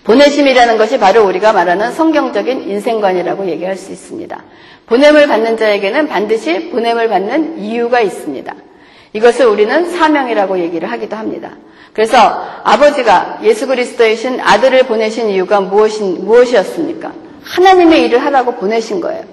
보내심이라는 0.03 0.77
것이 0.77 0.99
바로 0.99 1.25
우리가 1.25 1.53
말하는 1.53 1.91
성경적인 1.91 2.69
인생관이라고 2.69 3.47
얘기할 3.47 3.77
수 3.77 3.91
있습니다. 3.91 4.43
보냄을 4.87 5.27
받는 5.27 5.57
자에게는 5.57 6.07
반드시 6.07 6.69
보냄을 6.69 7.07
받는 7.07 7.59
이유가 7.59 8.01
있습니다. 8.01 8.53
이것을 9.13 9.45
우리는 9.45 9.89
사명이라고 9.89 10.59
얘기를 10.59 10.91
하기도 10.91 11.15
합니다. 11.15 11.51
그래서 11.93 12.17
아버지가 12.63 13.39
예수 13.43 13.67
그리스도이신 13.67 14.39
아들을 14.41 14.83
보내신 14.83 15.29
이유가 15.29 15.61
무엇이, 15.61 16.01
무엇이었습니까? 16.03 17.13
하나님의 17.51 18.03
일을 18.05 18.19
하라고 18.25 18.55
보내신 18.55 19.01
거예요. 19.01 19.23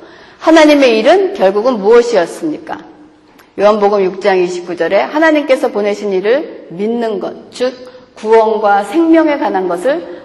하나님의 0.41 0.99
일은 0.99 1.35
결국은 1.35 1.79
무엇이었습니까? 1.79 2.79
요한복음 3.59 4.21
6장 4.21 4.45
29절에 4.47 4.93
하나님께서 4.93 5.69
보내신 5.69 6.13
일을 6.13 6.69
믿는 6.71 7.21
것, 7.21 7.53
즉 7.53 7.75
구원과 8.15 8.85
생명에 8.85 9.39
관한 9.39 9.69
것을 9.69 10.23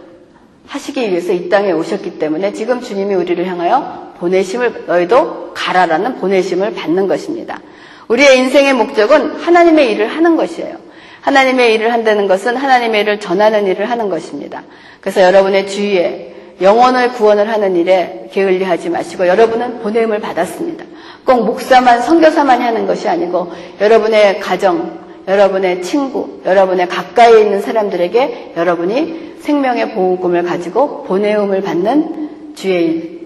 하시기 0.67 1.09
위해서 1.09 1.33
이 1.33 1.49
땅에 1.49 1.71
오셨기 1.71 2.17
때문에 2.17 2.53
지금 2.53 2.81
주님이 2.81 3.13
우리를 3.15 3.45
향하여 3.45 4.13
보내심을 4.17 4.85
너희도 4.87 5.51
가라라는 5.53 6.15
보내심을 6.15 6.73
받는 6.73 7.07
것입니다. 7.07 7.59
우리의 8.07 8.39
인생의 8.39 8.73
목적은 8.73 9.35
하나님의 9.35 9.91
일을 9.91 10.07
하는 10.07 10.35
것이에요. 10.35 10.77
하나님의 11.21 11.73
일을 11.75 11.93
한다는 11.93 12.27
것은 12.27 12.55
하나님의 12.55 13.01
일을 13.01 13.19
전하는 13.19 13.67
일을 13.67 13.89
하는 13.89 14.09
것입니다. 14.09 14.63
그래서 14.99 15.21
여러분의 15.21 15.67
주위에 15.67 16.32
영혼을 16.63 17.13
구원을 17.13 17.49
하는 17.49 17.75
일에 17.75 18.29
게을리하지 18.31 18.89
마시고 18.89 19.27
여러분은 19.27 19.79
보냄을 19.79 20.19
받았습니다. 20.19 20.85
꼭 21.25 21.45
목사만 21.45 22.01
선교사만 22.01 22.61
하는 22.61 22.87
것이 22.87 23.07
아니고 23.07 23.51
여러분의 23.79 24.39
가정, 24.39 24.99
여러분의 25.27 25.81
친구, 25.83 26.41
여러분의 26.45 26.87
가까이 26.87 27.41
있는 27.41 27.61
사람들에게 27.61 28.53
여러분이 28.57 29.35
생명의 29.41 29.93
보호금을 29.93 30.43
가지고 30.43 31.03
보내음을 31.03 31.61
받는 31.61 32.55
주의 32.55 33.19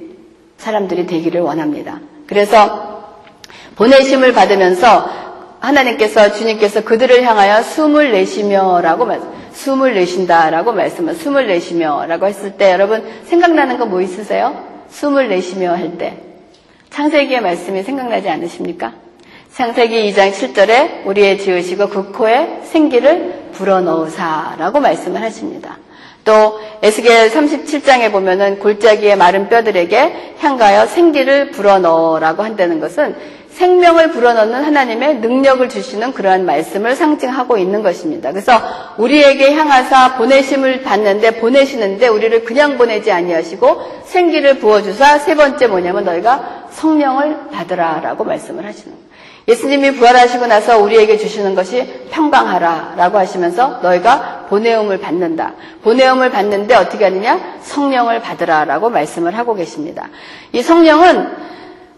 사람들이 0.57 1.05
되기를 1.05 1.41
원합니다. 1.41 1.99
그래서 2.25 3.15
보내심을 3.75 4.33
받으면서 4.33 5.09
하나님께서 5.59 6.31
주님께서 6.33 6.83
그들을 6.83 7.23
향하여 7.23 7.61
숨을 7.61 8.11
내쉬며라고 8.11 9.05
말 9.05 9.21
숨을 9.57 9.95
내쉰다라고 9.95 10.71
말씀을 10.71 11.15
숨을 11.15 11.47
내쉬며라고 11.47 12.27
했을 12.27 12.57
때 12.57 12.71
여러분 12.71 13.03
생각나는 13.25 13.77
거 13.79 13.85
뭐 13.87 14.01
있으세요? 14.01 14.63
숨을 14.89 15.29
내쉬며 15.29 15.71
할 15.75 15.97
때 15.97 16.17
창세기의 16.91 17.41
말씀이 17.41 17.83
생각나지 17.83 18.29
않으십니까? 18.29 18.93
창세기 19.53 20.11
2장 20.13 20.31
7절에 20.31 21.05
우리의 21.07 21.39
지으시고 21.39 21.89
그 21.89 22.11
코에 22.11 22.59
생기를 22.63 23.49
불어넣으사라고 23.53 24.79
말씀을 24.79 25.21
하십니다. 25.21 25.77
또 26.23 26.59
에스겔 26.83 27.31
37장에 27.31 28.11
보면은 28.11 28.59
골짜기의 28.59 29.15
마른 29.17 29.49
뼈들에게 29.49 30.35
향가여 30.39 30.85
생기를 30.87 31.51
불어넣어라고 31.51 32.43
한다는 32.43 32.79
것은 32.79 33.15
생명을 33.57 34.11
불어넣는 34.11 34.63
하나님의 34.63 35.15
능력을 35.15 35.67
주시는 35.67 36.13
그러한 36.13 36.45
말씀을 36.45 36.95
상징하고 36.95 37.57
있는 37.57 37.81
것입니다. 37.81 38.31
그래서 38.31 38.61
우리에게 38.97 39.55
향하사 39.55 40.15
보내심을 40.15 40.83
받는데 40.83 41.39
보내시는데 41.39 42.07
우리를 42.07 42.43
그냥 42.43 42.77
보내지 42.77 43.11
아니하시고 43.11 44.03
생기를 44.05 44.59
부어주사 44.59 45.17
세 45.17 45.35
번째 45.35 45.65
뭐냐면 45.67 46.05
너희가 46.05 46.67
성령을 46.69 47.49
받으라라고 47.51 48.25
말씀을 48.25 48.63
하시는 48.63 48.93
거예요. 48.93 49.07
예수님이 49.47 49.91
부활하시고 49.95 50.45
나서 50.45 50.77
우리에게 50.77 51.17
주시는 51.17 51.55
것이 51.55 52.07
평강하라 52.11 52.93
라고 52.95 53.17
하시면서 53.17 53.79
너희가 53.81 54.45
보내음을 54.49 54.99
받는다. 54.99 55.53
보내음을 55.81 56.29
받는데 56.29 56.75
어떻게 56.75 57.05
하느냐? 57.05 57.39
성령을 57.61 58.21
받으라 58.21 58.65
라고 58.65 58.91
말씀을 58.91 59.35
하고 59.35 59.55
계십니다. 59.55 60.09
이 60.51 60.61
성령은 60.61 61.47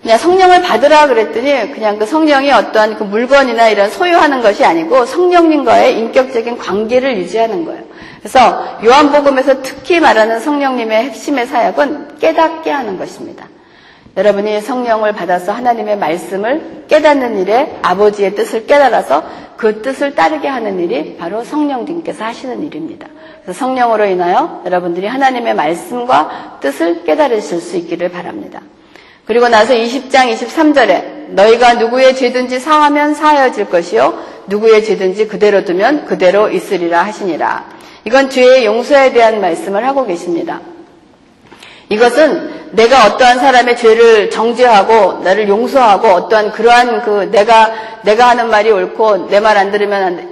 그냥 0.02 0.18
성령을 0.18 0.62
받으라 0.62 1.08
그랬더니 1.08 1.74
그냥 1.74 2.00
그 2.00 2.06
성령이 2.06 2.52
어떠한 2.52 2.98
그 2.98 3.04
물건이나 3.04 3.68
이런 3.68 3.90
소유하는 3.90 4.42
것이 4.42 4.64
아니고 4.64 5.06
성령님과의 5.06 6.00
인격적인 6.00 6.58
관계를 6.58 7.18
유지하는 7.18 7.66
거예요. 7.66 7.84
그래서 8.20 8.78
요한복음에서 8.84 9.62
특히 9.62 10.00
말하는 10.00 10.40
성령님의 10.40 11.04
핵심의 11.06 11.48
사역은 11.48 12.20
깨닫게 12.20 12.72
하는 12.72 12.98
것입니다. 12.98 13.48
여러분이 14.18 14.62
성령을 14.62 15.14
받아서 15.14 15.52
하나님의 15.52 15.98
말씀을 15.98 16.86
깨닫는 16.88 17.40
일에 17.40 17.78
아버지의 17.82 18.36
뜻을 18.36 18.66
깨달아서 18.66 19.24
그 19.56 19.82
뜻을 19.82 20.16
따르게 20.16 20.48
하는 20.48 20.80
일이 20.80 21.18
바로 21.18 21.44
성령님께서 21.44 22.24
하시는 22.24 22.64
일입니다. 22.64 23.08
그래서 23.44 23.60
성령으로 23.60 24.06
인하여 24.06 24.64
여러분들이 24.66 25.08
하나님의 25.08 25.54
말씀과 25.54 26.58
뜻을 26.62 27.04
깨달으실 27.04 27.62
수 27.62 27.78
있기를 27.78 28.10
바랍니다. 28.10 28.62
그리고 29.30 29.48
나서 29.48 29.76
20장 29.76 30.34
23절에 30.34 31.28
너희가 31.34 31.76
누구의 31.76 32.16
죄든지 32.16 32.60
사하면 32.60 33.14
사하여질 33.14 33.70
것이요 33.70 34.18
누구의 34.48 34.84
죄든지 34.84 35.28
그대로 35.28 35.64
두면 35.64 36.06
그대로 36.06 36.50
있으리라 36.50 37.04
하시니라. 37.04 37.64
이건 38.06 38.32
죄의 38.32 38.66
용서에 38.66 39.14
대한 39.14 39.40
말씀을 39.40 39.86
하고 39.86 40.08
계십니다. 40.08 40.62
이것은 41.90 42.72
내가 42.72 43.06
어떠한 43.06 43.38
사람의 43.38 43.78
죄를 43.78 44.32
정죄하고 44.32 45.22
나를 45.24 45.48
용서하고 45.48 46.08
어떠한 46.08 46.52
그러한 46.52 47.04
그 47.04 47.30
내가 47.30 47.72
내가 48.02 48.30
하는 48.30 48.50
말이 48.50 48.72
옳고 48.72 49.28
내 49.30 49.40
말 49.42 49.58
안 49.58 49.70
들으면 49.72 50.28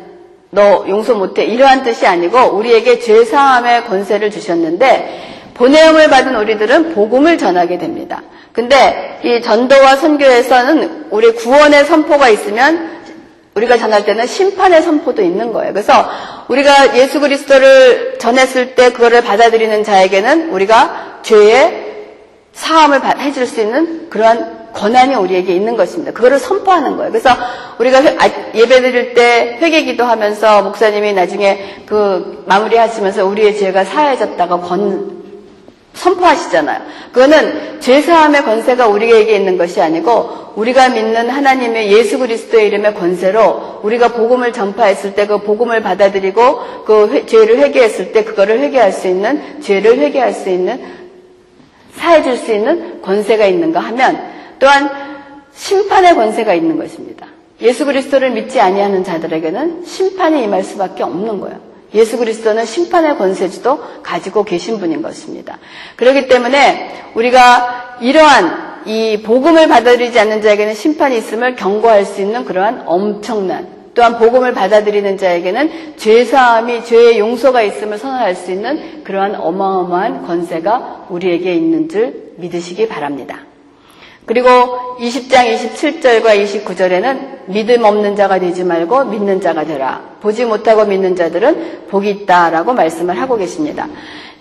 너 0.50 0.84
용서 0.90 1.14
못해 1.14 1.44
이러한 1.46 1.84
뜻이 1.84 2.08
아니고 2.08 2.56
우리에게 2.56 2.98
죄 2.98 3.24
사함의 3.26 3.86
권세를 3.86 4.32
주셨는데 4.32 5.37
보내음을 5.58 6.10
받은 6.10 6.36
우리들은 6.36 6.94
복음을 6.94 7.38
전하게 7.38 7.78
됩니다. 7.78 8.22
근데 8.54 9.20
이 9.24 9.42
전도와 9.42 9.96
선교에서는 9.98 11.08
우리 11.10 11.34
구원의 11.34 11.86
선포가 11.86 12.30
있으면 12.30 12.98
우리가 13.56 13.78
전할 13.78 14.06
때는 14.06 14.28
심판의 14.28 14.84
선포도 14.84 15.24
있는 15.24 15.52
거예요. 15.52 15.74
그래서 15.74 16.10
우리가 16.48 16.96
예수 16.98 17.20
그리스도를 17.20 18.18
전했을 18.20 18.76
때 18.76 18.92
그거를 18.92 19.22
받아들이는 19.22 19.84
자에게는 19.84 20.52
우리가 20.52 21.20
죄의 21.24 21.86
사함을 22.54 23.02
해줄 23.20 23.46
수 23.46 23.62
있는 23.62 24.10
그러한 24.10 24.58
권한이 24.74 25.16
우리에게 25.16 25.54
있는 25.56 25.76
것입니다. 25.76 26.12
그거를 26.12 26.38
선포하는 26.38 26.98
거예요. 26.98 27.12
그래서 27.12 27.30
우리가 27.80 27.98
아, 27.98 28.30
예배 28.54 28.82
드릴 28.82 29.14
때 29.16 29.58
회개 29.60 29.84
기도 29.84 30.04
하면서 30.04 30.62
목사님이 30.62 31.14
나중에 31.14 31.84
그 31.86 32.44
마무리 32.48 32.78
하시면서 32.78 33.26
우리의 33.26 33.58
죄가 33.58 33.86
사해졌다고 33.86 34.62
건, 34.62 35.17
선포하시잖아요. 35.98 36.82
그거는 37.12 37.80
죄사함의 37.80 38.44
권세가 38.44 38.88
우리에게 38.88 39.36
있는 39.36 39.58
것이 39.58 39.82
아니고 39.82 40.54
우리가 40.56 40.90
믿는 40.90 41.30
하나님의 41.30 41.92
예수 41.92 42.18
그리스도의 42.18 42.68
이름의 42.68 42.96
권세로 42.96 43.82
우리가 43.84 44.10
복음을 44.10 44.52
전파했을 44.54 45.14
때 45.14 45.28
그 45.28 45.40
복음을 45.40 45.82
받아들이고 45.82 46.86
그 46.86 47.10
회, 47.12 47.26
죄를 47.26 47.60
회개했을 47.60 48.14
때 48.14 48.24
그거를 48.24 48.60
회개할 48.60 48.92
수 48.92 49.08
있는 49.08 49.62
죄를 49.62 50.00
회개할 50.00 50.34
수 50.34 50.50
있는 50.50 50.82
사해줄 51.96 52.38
수 52.38 52.54
있는 52.54 53.02
권세가 53.02 53.46
있는가 53.46 53.80
하면 53.80 54.24
또한 54.60 54.90
심판의 55.54 56.16
권세가 56.16 56.54
있는 56.54 56.78
것입니다. 56.78 57.28
예수 57.62 57.86
그리스도를 57.86 58.32
믿지 58.32 58.62
아니하는 58.62 59.04
자들에게는 59.04 59.84
심판이 59.86 60.44
임할 60.44 60.64
수밖에 60.64 61.04
없는 61.04 61.40
거예요. 61.42 61.67
예수 61.94 62.18
그리스도는 62.18 62.66
심판의 62.66 63.18
권세지도 63.18 64.02
가지고 64.04 64.44
계신 64.44 64.80
분인 64.80 65.02
것입니다. 65.02 65.58
그렇기 65.96 66.28
때문에 66.28 67.12
우리가 67.16 67.98
이러한 68.02 68.68
이 68.86 69.22
복음을 69.24 69.68
받아들이지 69.68 70.20
않는 70.20 70.42
자에게는 70.42 70.74
심판이 70.74 71.18
있음을 71.18 71.56
경고할 71.56 72.06
수 72.06 72.22
있는 72.22 72.46
그러한 72.46 72.84
엄청난 72.86 73.68
또한 73.94 74.20
복음을 74.20 74.54
받아들이는 74.54 75.18
자에게는 75.18 75.98
죄사함이 75.98 76.86
죄의 76.86 77.18
용서가 77.18 77.64
있음을 77.64 77.98
선언할 77.98 78.36
수 78.36 78.52
있는 78.52 79.04
그러한 79.04 79.36
어마어마한 79.36 80.28
권세가 80.28 81.08
우리에게 81.10 81.56
있는 81.56 81.90
줄 81.90 82.34
믿으시기 82.38 82.88
바랍니다. 82.88 83.47
그리고 84.28 84.50
20장 85.00 85.56
27절과 85.56 86.66
29절에는 86.66 87.48
믿음 87.48 87.86
없는 87.86 88.18
자가 88.18 88.40
되지 88.40 88.66
말고 88.66 89.06
믿는 89.06 89.40
자가 89.40 89.64
되라. 89.64 90.02
보지 90.20 90.44
못하고 90.44 90.84
믿는 90.84 91.16
자들은 91.16 91.88
복이 91.88 92.10
있다라고 92.10 92.74
말씀을 92.74 93.20
하고 93.20 93.38
계십니다. 93.38 93.88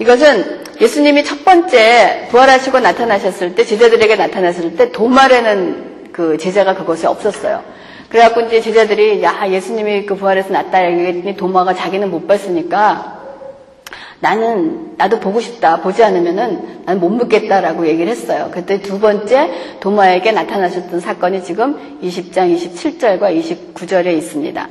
이것은 0.01 0.65
예수님이 0.81 1.23
첫 1.23 1.45
번째 1.45 2.27
부활하시고 2.31 2.81
나타나셨을 2.81 3.55
때 3.55 3.65
제자들에게 3.65 4.17
나타났을 4.17 4.77
때 4.77 4.91
도말에는 4.91 6.11
그 6.13 6.37
제자가 6.37 6.75
그곳에 6.75 7.07
없었어요. 7.07 7.63
그래갖고 8.09 8.41
이제 8.43 8.61
제자들이 8.61 9.23
야 9.23 9.49
예수님이 9.49 10.05
그 10.05 10.17
부활해서 10.17 10.53
났다 10.53 10.91
얘기했더니 10.91 11.37
도마가 11.37 11.75
자기는 11.75 12.11
못 12.11 12.27
봤으니까 12.27 13.16
나는 14.21 14.95
나도 14.97 15.21
보고 15.21 15.41
싶다. 15.41 15.81
보지 15.83 16.03
않으면은 16.03 16.83
나는 16.85 17.01
못 17.01 17.11
묻겠다라고 17.11 17.87
얘기를 17.87 18.11
했어요. 18.11 18.51
그때 18.53 18.81
두 18.81 18.99
번째 18.99 19.51
도마에게 19.81 20.33
나타나셨던 20.33 21.01
사건이 21.01 21.45
지금 21.45 21.99
20장 22.03 22.55
27절과 22.57 23.75
29절에 23.75 24.17
있습니다. 24.17 24.69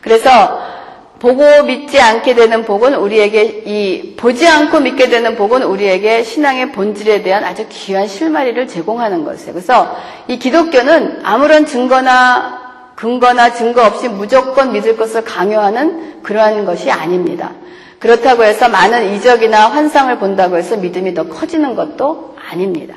그래서 0.00 0.76
보고 1.18 1.62
믿지 1.64 1.98
않게 1.98 2.34
되는 2.34 2.64
복은 2.64 2.94
우리에게 2.94 3.62
이 3.64 4.14
보지 4.16 4.46
않고 4.46 4.80
믿게 4.80 5.08
되는 5.08 5.34
복은 5.34 5.62
우리에게 5.62 6.22
신앙의 6.22 6.72
본질에 6.72 7.22
대한 7.22 7.42
아주 7.42 7.64
귀한 7.70 8.06
실마리를 8.06 8.68
제공하는 8.68 9.24
것이에요. 9.24 9.54
그래서 9.54 9.96
이 10.28 10.38
기독교는 10.38 11.20
아무런 11.24 11.64
증거나 11.64 12.66
근거나 12.94 13.52
증거 13.52 13.84
없이 13.84 14.08
무조건 14.08 14.72
믿을 14.72 14.96
것을 14.96 15.24
강요하는 15.24 16.22
그러한 16.22 16.64
것이 16.64 16.90
아닙니다. 16.90 17.52
그렇다고 17.98 18.44
해서 18.44 18.68
많은 18.68 19.14
이적이나 19.14 19.68
환상을 19.68 20.18
본다고 20.18 20.56
해서 20.56 20.76
믿음이 20.76 21.14
더 21.14 21.24
커지는 21.28 21.74
것도 21.74 22.36
아닙니다. 22.50 22.96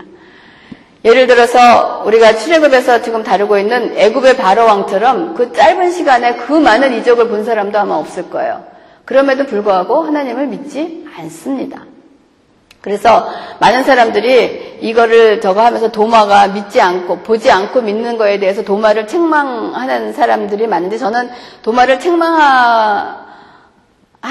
예를 1.06 1.28
들어서 1.28 2.04
우리가 2.06 2.36
출애굽에서 2.36 3.02
지금 3.02 3.24
다루고 3.24 3.58
있는 3.58 3.98
애굽의 3.98 4.36
바로 4.36 4.66
왕처럼 4.66 5.34
그 5.36 5.54
짧은 5.54 5.92
시간에 5.92 6.36
그 6.36 6.52
많은 6.54 6.94
이적을 7.00 7.30
본 7.30 7.46
사람도 7.46 7.80
아마 7.80 7.96
없을 7.96 8.30
거예요. 8.30 8.66
그럼에도 9.06 9.46
불구하고 9.46 10.04
하나님을 10.04 10.48
믿지 10.48 11.06
않습니다. 11.18 11.84
그래서 12.82 13.30
많은 13.60 13.84
사람들이 13.84 14.80
이거를 14.82 15.42
저거 15.42 15.66
하면서 15.66 15.92
도마가 15.92 16.48
믿지 16.50 16.80
않고 16.80 17.20
보지 17.20 17.52
않고 17.52 17.82
믿는 17.82 18.18
거에 18.18 18.40
대해서 18.40 18.64
도마를 18.64 19.08
책망하는 19.08 20.14
사람들이 20.14 20.68
많은데 20.68 20.98
저는 20.98 21.30
도마를 21.62 22.00
책망하 22.00 23.29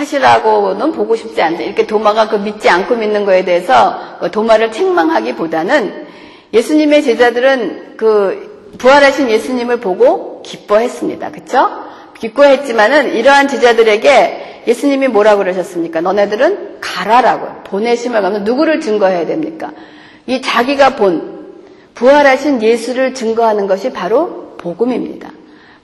시라고는 0.04 0.92
보고 0.92 1.16
싶지 1.16 1.40
않아요. 1.42 1.62
이렇게 1.62 1.86
도마가 1.86 2.28
그 2.28 2.36
믿지 2.36 2.68
않고 2.68 2.96
믿는 2.96 3.24
거에 3.24 3.44
대해서 3.44 4.18
그 4.20 4.30
도마를 4.30 4.70
책망하기보다는 4.72 6.06
예수님의 6.52 7.02
제자들은 7.02 7.96
그 7.96 8.72
부활하신 8.78 9.30
예수님을 9.30 9.80
보고 9.80 10.42
기뻐했습니다. 10.42 11.30
그렇죠? 11.30 11.84
기뻐했지만은 12.18 13.14
이러한 13.14 13.48
제자들에게 13.48 14.64
예수님이 14.66 15.08
뭐라고 15.08 15.38
그러셨습니까? 15.38 16.00
너네들은 16.00 16.80
가라라고 16.80 17.64
보내심을 17.64 18.20
가면 18.20 18.44
누구를 18.44 18.80
증거해야 18.80 19.26
됩니까? 19.26 19.72
이 20.26 20.42
자기가 20.42 20.96
본 20.96 21.38
부활하신 21.94 22.62
예수를 22.62 23.14
증거하는 23.14 23.66
것이 23.66 23.92
바로 23.92 24.54
복음입니다. 24.58 25.30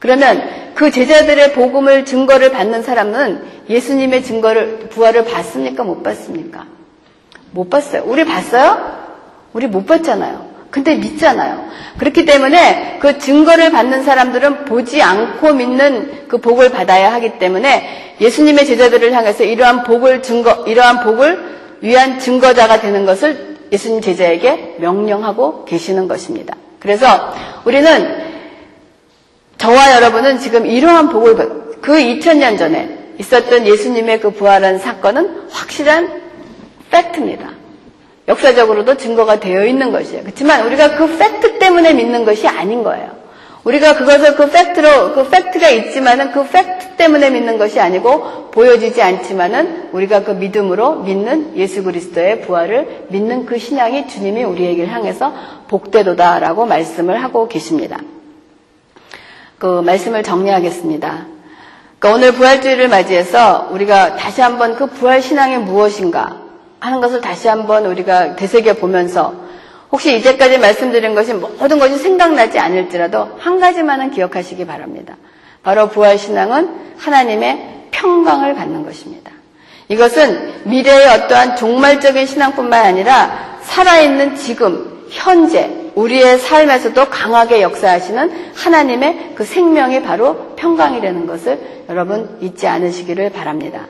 그러면 0.04 0.46
그 0.74 0.90
제자들의 0.90 1.54
복음을 1.54 2.04
증거를 2.04 2.52
받는 2.52 2.82
사람은 2.82 3.42
예수님의 3.70 4.22
증거를 4.22 4.90
부활을 4.90 5.24
봤습니까? 5.24 5.82
못 5.82 6.02
봤습니까? 6.02 6.66
못 7.52 7.70
봤어요. 7.70 8.02
우리 8.04 8.22
봤어요? 8.26 8.98
우리 9.54 9.66
못 9.66 9.86
봤잖아요. 9.86 10.46
근데 10.70 10.96
믿잖아요. 10.96 11.70
그렇기 11.96 12.26
때문에 12.26 12.98
그 13.00 13.16
증거를 13.16 13.70
받는 13.70 14.02
사람들은 14.02 14.66
보지 14.66 15.00
않고 15.00 15.54
믿는 15.54 16.28
그 16.28 16.36
복을 16.36 16.68
받아야 16.68 17.14
하기 17.14 17.38
때문에 17.38 18.16
예수님의 18.20 18.66
제자들을 18.66 19.10
향해서 19.10 19.44
이러한 19.44 19.84
복을 19.84 20.22
증거, 20.22 20.64
이러한 20.66 21.00
복을 21.00 21.78
위한 21.80 22.18
증거자가 22.18 22.78
되는 22.78 23.06
것을 23.06 23.56
예수님 23.72 24.02
제자에게 24.02 24.76
명령하고 24.80 25.64
계시는 25.64 26.08
것입니다. 26.08 26.56
그래서 26.78 27.32
우리는 27.64 28.23
저와 29.64 29.96
여러분은 29.96 30.40
지금 30.40 30.66
이러한 30.66 31.08
복을 31.08 31.36
그 31.80 31.92
2000년 31.92 32.58
전에 32.58 32.98
있었던 33.18 33.66
예수님의 33.66 34.20
그 34.20 34.30
부활한 34.30 34.78
사건은 34.78 35.48
확실한 35.50 36.20
fact입니다. 36.90 37.48
역사적으로도 38.28 38.98
증거가 38.98 39.40
되어 39.40 39.64
있는 39.64 39.90
것이에요. 39.90 40.22
그렇지만 40.22 40.66
우리가 40.66 40.96
그 40.96 41.16
팩트 41.16 41.58
때문에 41.58 41.94
믿는 41.94 42.26
것이 42.26 42.46
아닌 42.46 42.82
거예요. 42.82 43.08
우리가 43.64 43.96
그것을 43.96 44.36
그 44.36 44.50
fact로 44.50 45.14
그 45.14 45.30
fact가 45.30 45.70
있지만은 45.70 46.32
그 46.32 46.46
팩트 46.46 46.96
때문에 46.98 47.30
믿는 47.30 47.56
것이 47.56 47.80
아니고 47.80 48.50
보여지지 48.50 49.00
않지만은 49.00 49.88
우리가 49.92 50.24
그 50.24 50.32
믿음으로 50.32 50.96
믿는 50.96 51.56
예수 51.56 51.82
그리스도의 51.82 52.42
부활을 52.42 53.06
믿는 53.08 53.46
그 53.46 53.58
신앙이 53.58 54.08
주님이 54.08 54.44
우리에게 54.44 54.86
향해서 54.86 55.32
복되도다라고 55.68 56.66
말씀을 56.66 57.22
하고 57.22 57.48
계십니다. 57.48 57.98
그 59.64 59.80
말씀을 59.80 60.22
정리하겠습니다. 60.22 61.24
그러니까 61.98 62.12
오늘 62.12 62.32
부활주의를 62.32 62.88
맞이해서 62.88 63.70
우리가 63.70 64.14
다시 64.16 64.42
한번 64.42 64.76
그 64.76 64.84
부활 64.84 65.22
신앙이 65.22 65.56
무엇인가 65.56 66.36
하는 66.80 67.00
것을 67.00 67.22
다시 67.22 67.48
한번 67.48 67.86
우리가 67.86 68.36
되새겨 68.36 68.74
보면서 68.74 69.32
혹시 69.90 70.18
이제까지 70.18 70.58
말씀드린 70.58 71.14
것이 71.14 71.32
모든 71.32 71.78
것이 71.78 71.96
생각나지 71.96 72.58
않을지라도 72.58 73.38
한 73.38 73.58
가지만은 73.58 74.10
기억하시기 74.10 74.66
바랍니다. 74.66 75.16
바로 75.62 75.88
부활신앙은 75.88 76.96
하나님의 76.98 77.86
평강을 77.90 78.56
갖는 78.56 78.84
것입니다. 78.84 79.30
이것은 79.88 80.64
미래의 80.64 81.08
어떠한 81.08 81.56
종말적인 81.56 82.26
신앙뿐만 82.26 82.84
아니라 82.84 83.56
살아있는 83.62 84.36
지금, 84.36 85.06
현재, 85.08 85.83
우리의 85.94 86.38
삶에서도 86.38 87.08
강하게 87.08 87.62
역사하시는 87.62 88.52
하나님의 88.54 89.32
그 89.34 89.44
생명이 89.44 90.02
바로 90.02 90.54
평강이라는 90.56 91.26
것을 91.26 91.84
여러분 91.88 92.36
잊지 92.40 92.66
않으시기를 92.66 93.30
바랍니다. 93.30 93.86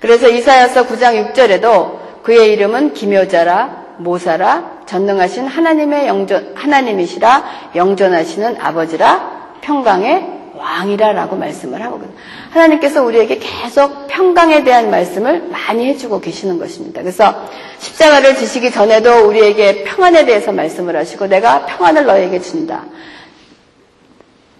그래서 0.00 0.28
이사야서 0.28 0.86
9장 0.86 1.32
6절에도 1.32 2.22
그의 2.22 2.52
이름은 2.52 2.92
기묘자라 2.92 3.86
모사라 3.98 4.82
전능하신 4.86 5.46
하나님의 5.46 6.06
영존 6.06 6.52
하나님이시라 6.54 7.72
영존하시는 7.74 8.56
아버지라 8.60 9.56
평강의 9.60 10.37
왕이라라고 10.58 11.36
말씀을 11.36 11.82
하거든요. 11.84 12.10
하나님께서 12.50 13.02
우리에게 13.02 13.38
계속 13.38 14.08
평강에 14.08 14.64
대한 14.64 14.90
말씀을 14.90 15.48
많이 15.48 15.86
해주고 15.86 16.20
계시는 16.20 16.58
것입니다. 16.58 17.00
그래서 17.00 17.34
십자가를 17.78 18.36
지시기 18.36 18.70
전에도 18.70 19.26
우리에게 19.26 19.84
평안에 19.84 20.24
대해서 20.26 20.52
말씀을 20.52 20.96
하시고 20.96 21.26
내가 21.26 21.66
평안을 21.66 22.04
너에게 22.04 22.40
준다. 22.40 22.84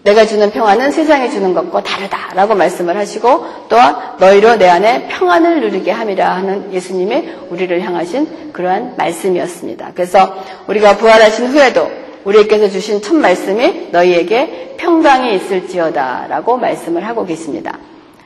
내가 0.05 0.25
주는 0.25 0.51
평안은 0.51 0.91
세상에 0.91 1.29
주는 1.29 1.53
것과 1.53 1.83
다르다라고 1.83 2.55
말씀을 2.55 2.97
하시고 2.97 3.47
또한 3.69 4.17
너희로 4.19 4.57
내 4.57 4.69
안에 4.69 5.09
평안을 5.09 5.61
누리게 5.61 5.91
함이라 5.91 6.35
하는 6.37 6.73
예수님의 6.73 7.37
우리를 7.51 7.81
향하신 7.83 8.53
그러한 8.53 8.95
말씀이었습니다. 8.97 9.93
그래서 9.95 10.35
우리가 10.67 10.97
부활하신 10.97 11.49
후에도 11.49 12.08
우리에게서 12.25 12.69
주신 12.69 13.01
첫 13.03 13.15
말씀이 13.15 13.89
너희에게 13.91 14.75
평강이 14.79 15.35
있을지어다라고 15.37 16.57
말씀을 16.57 17.07
하고 17.07 17.25
계십니다. 17.27 17.79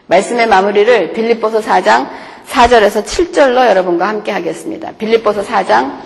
말씀의 0.07 0.47
마무리를 0.47 1.13
빌립보서 1.13 1.61
4장 1.61 2.09
4절에서 2.49 3.05
7절로 3.05 3.67
여러분과 3.69 4.09
함께 4.09 4.33
하겠습니다. 4.33 4.93
빌립보서 4.93 5.43
4장 5.43 5.99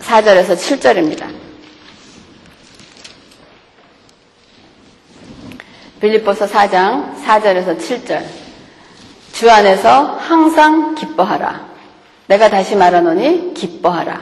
4절에서 0.00 0.56
7절입니다. 0.56 1.26
빌립보서 6.00 6.46
4장 6.46 7.14
4절에서 7.24 7.78
7절. 7.78 8.24
주 9.32 9.50
안에서 9.50 10.16
항상 10.16 10.94
기뻐하라. 10.94 11.66
내가 12.26 12.48
다시 12.50 12.74
말하노니 12.74 13.54
기뻐하라. 13.54 14.20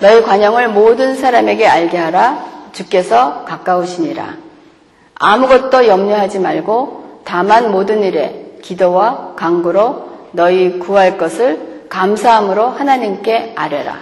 너희 0.00 0.22
관영을 0.22 0.68
모든 0.68 1.14
사람에게 1.14 1.66
알게 1.66 1.96
하라. 1.96 2.44
주께서 2.72 3.44
가까우시니라. 3.44 4.36
아무것도 5.14 5.86
염려하지 5.86 6.38
말고 6.38 7.20
다만 7.24 7.70
모든 7.70 8.02
일에 8.02 8.56
기도와 8.62 9.34
강구로 9.36 10.10
너희 10.32 10.78
구할 10.78 11.18
것을 11.18 11.84
감사함으로 11.88 12.68
하나님께 12.68 13.52
아뢰라. 13.56 13.98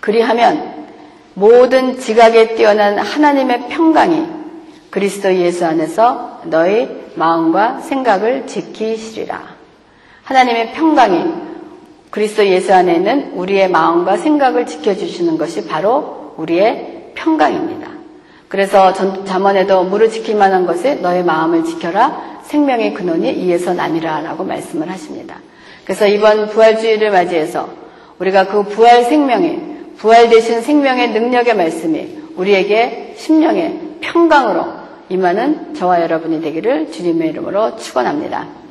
그리하면 0.00 0.86
모든 1.34 1.98
지각에 1.98 2.54
뛰어난 2.54 2.98
하나님의 2.98 3.68
평강이 3.68 4.26
그리스도 4.90 5.34
예수 5.34 5.66
안에서 5.66 6.40
너희 6.44 6.88
마음과 7.14 7.80
생각을 7.80 8.46
지키시리라. 8.46 9.40
하나님의 10.24 10.72
평강이 10.72 11.53
그리스도 12.14 12.46
예수 12.46 12.72
안에 12.72 12.94
있는 12.94 13.32
우리의 13.34 13.68
마음과 13.70 14.18
생각을 14.18 14.66
지켜주시는 14.66 15.36
것이 15.36 15.66
바로 15.66 16.32
우리의 16.36 17.10
평강입니다. 17.16 17.88
그래서 18.46 18.92
잠언에도 19.24 19.82
무릎 19.82 20.12
지킬 20.12 20.36
만한 20.36 20.64
것에 20.64 20.94
너의 20.94 21.24
마음을 21.24 21.64
지켜라. 21.64 22.38
생명의 22.44 22.94
근원이 22.94 23.32
이에서 23.32 23.74
남이라 23.74 24.20
라고 24.20 24.44
말씀을 24.44 24.88
하십니다. 24.92 25.38
그래서 25.82 26.06
이번 26.06 26.50
부활주의를 26.50 27.10
맞이해서 27.10 27.68
우리가 28.20 28.46
그 28.46 28.62
부활 28.62 29.02
생명의, 29.02 29.60
부활 29.96 30.28
되신 30.28 30.60
생명의 30.60 31.10
능력의 31.10 31.56
말씀이 31.56 32.18
우리에게 32.36 33.14
심령의 33.16 33.96
평강으로 34.02 34.66
임하는 35.08 35.74
저와 35.74 36.00
여러분이 36.02 36.42
되기를 36.42 36.92
주님의 36.92 37.30
이름으로 37.30 37.74
축원합니다. 37.74 38.63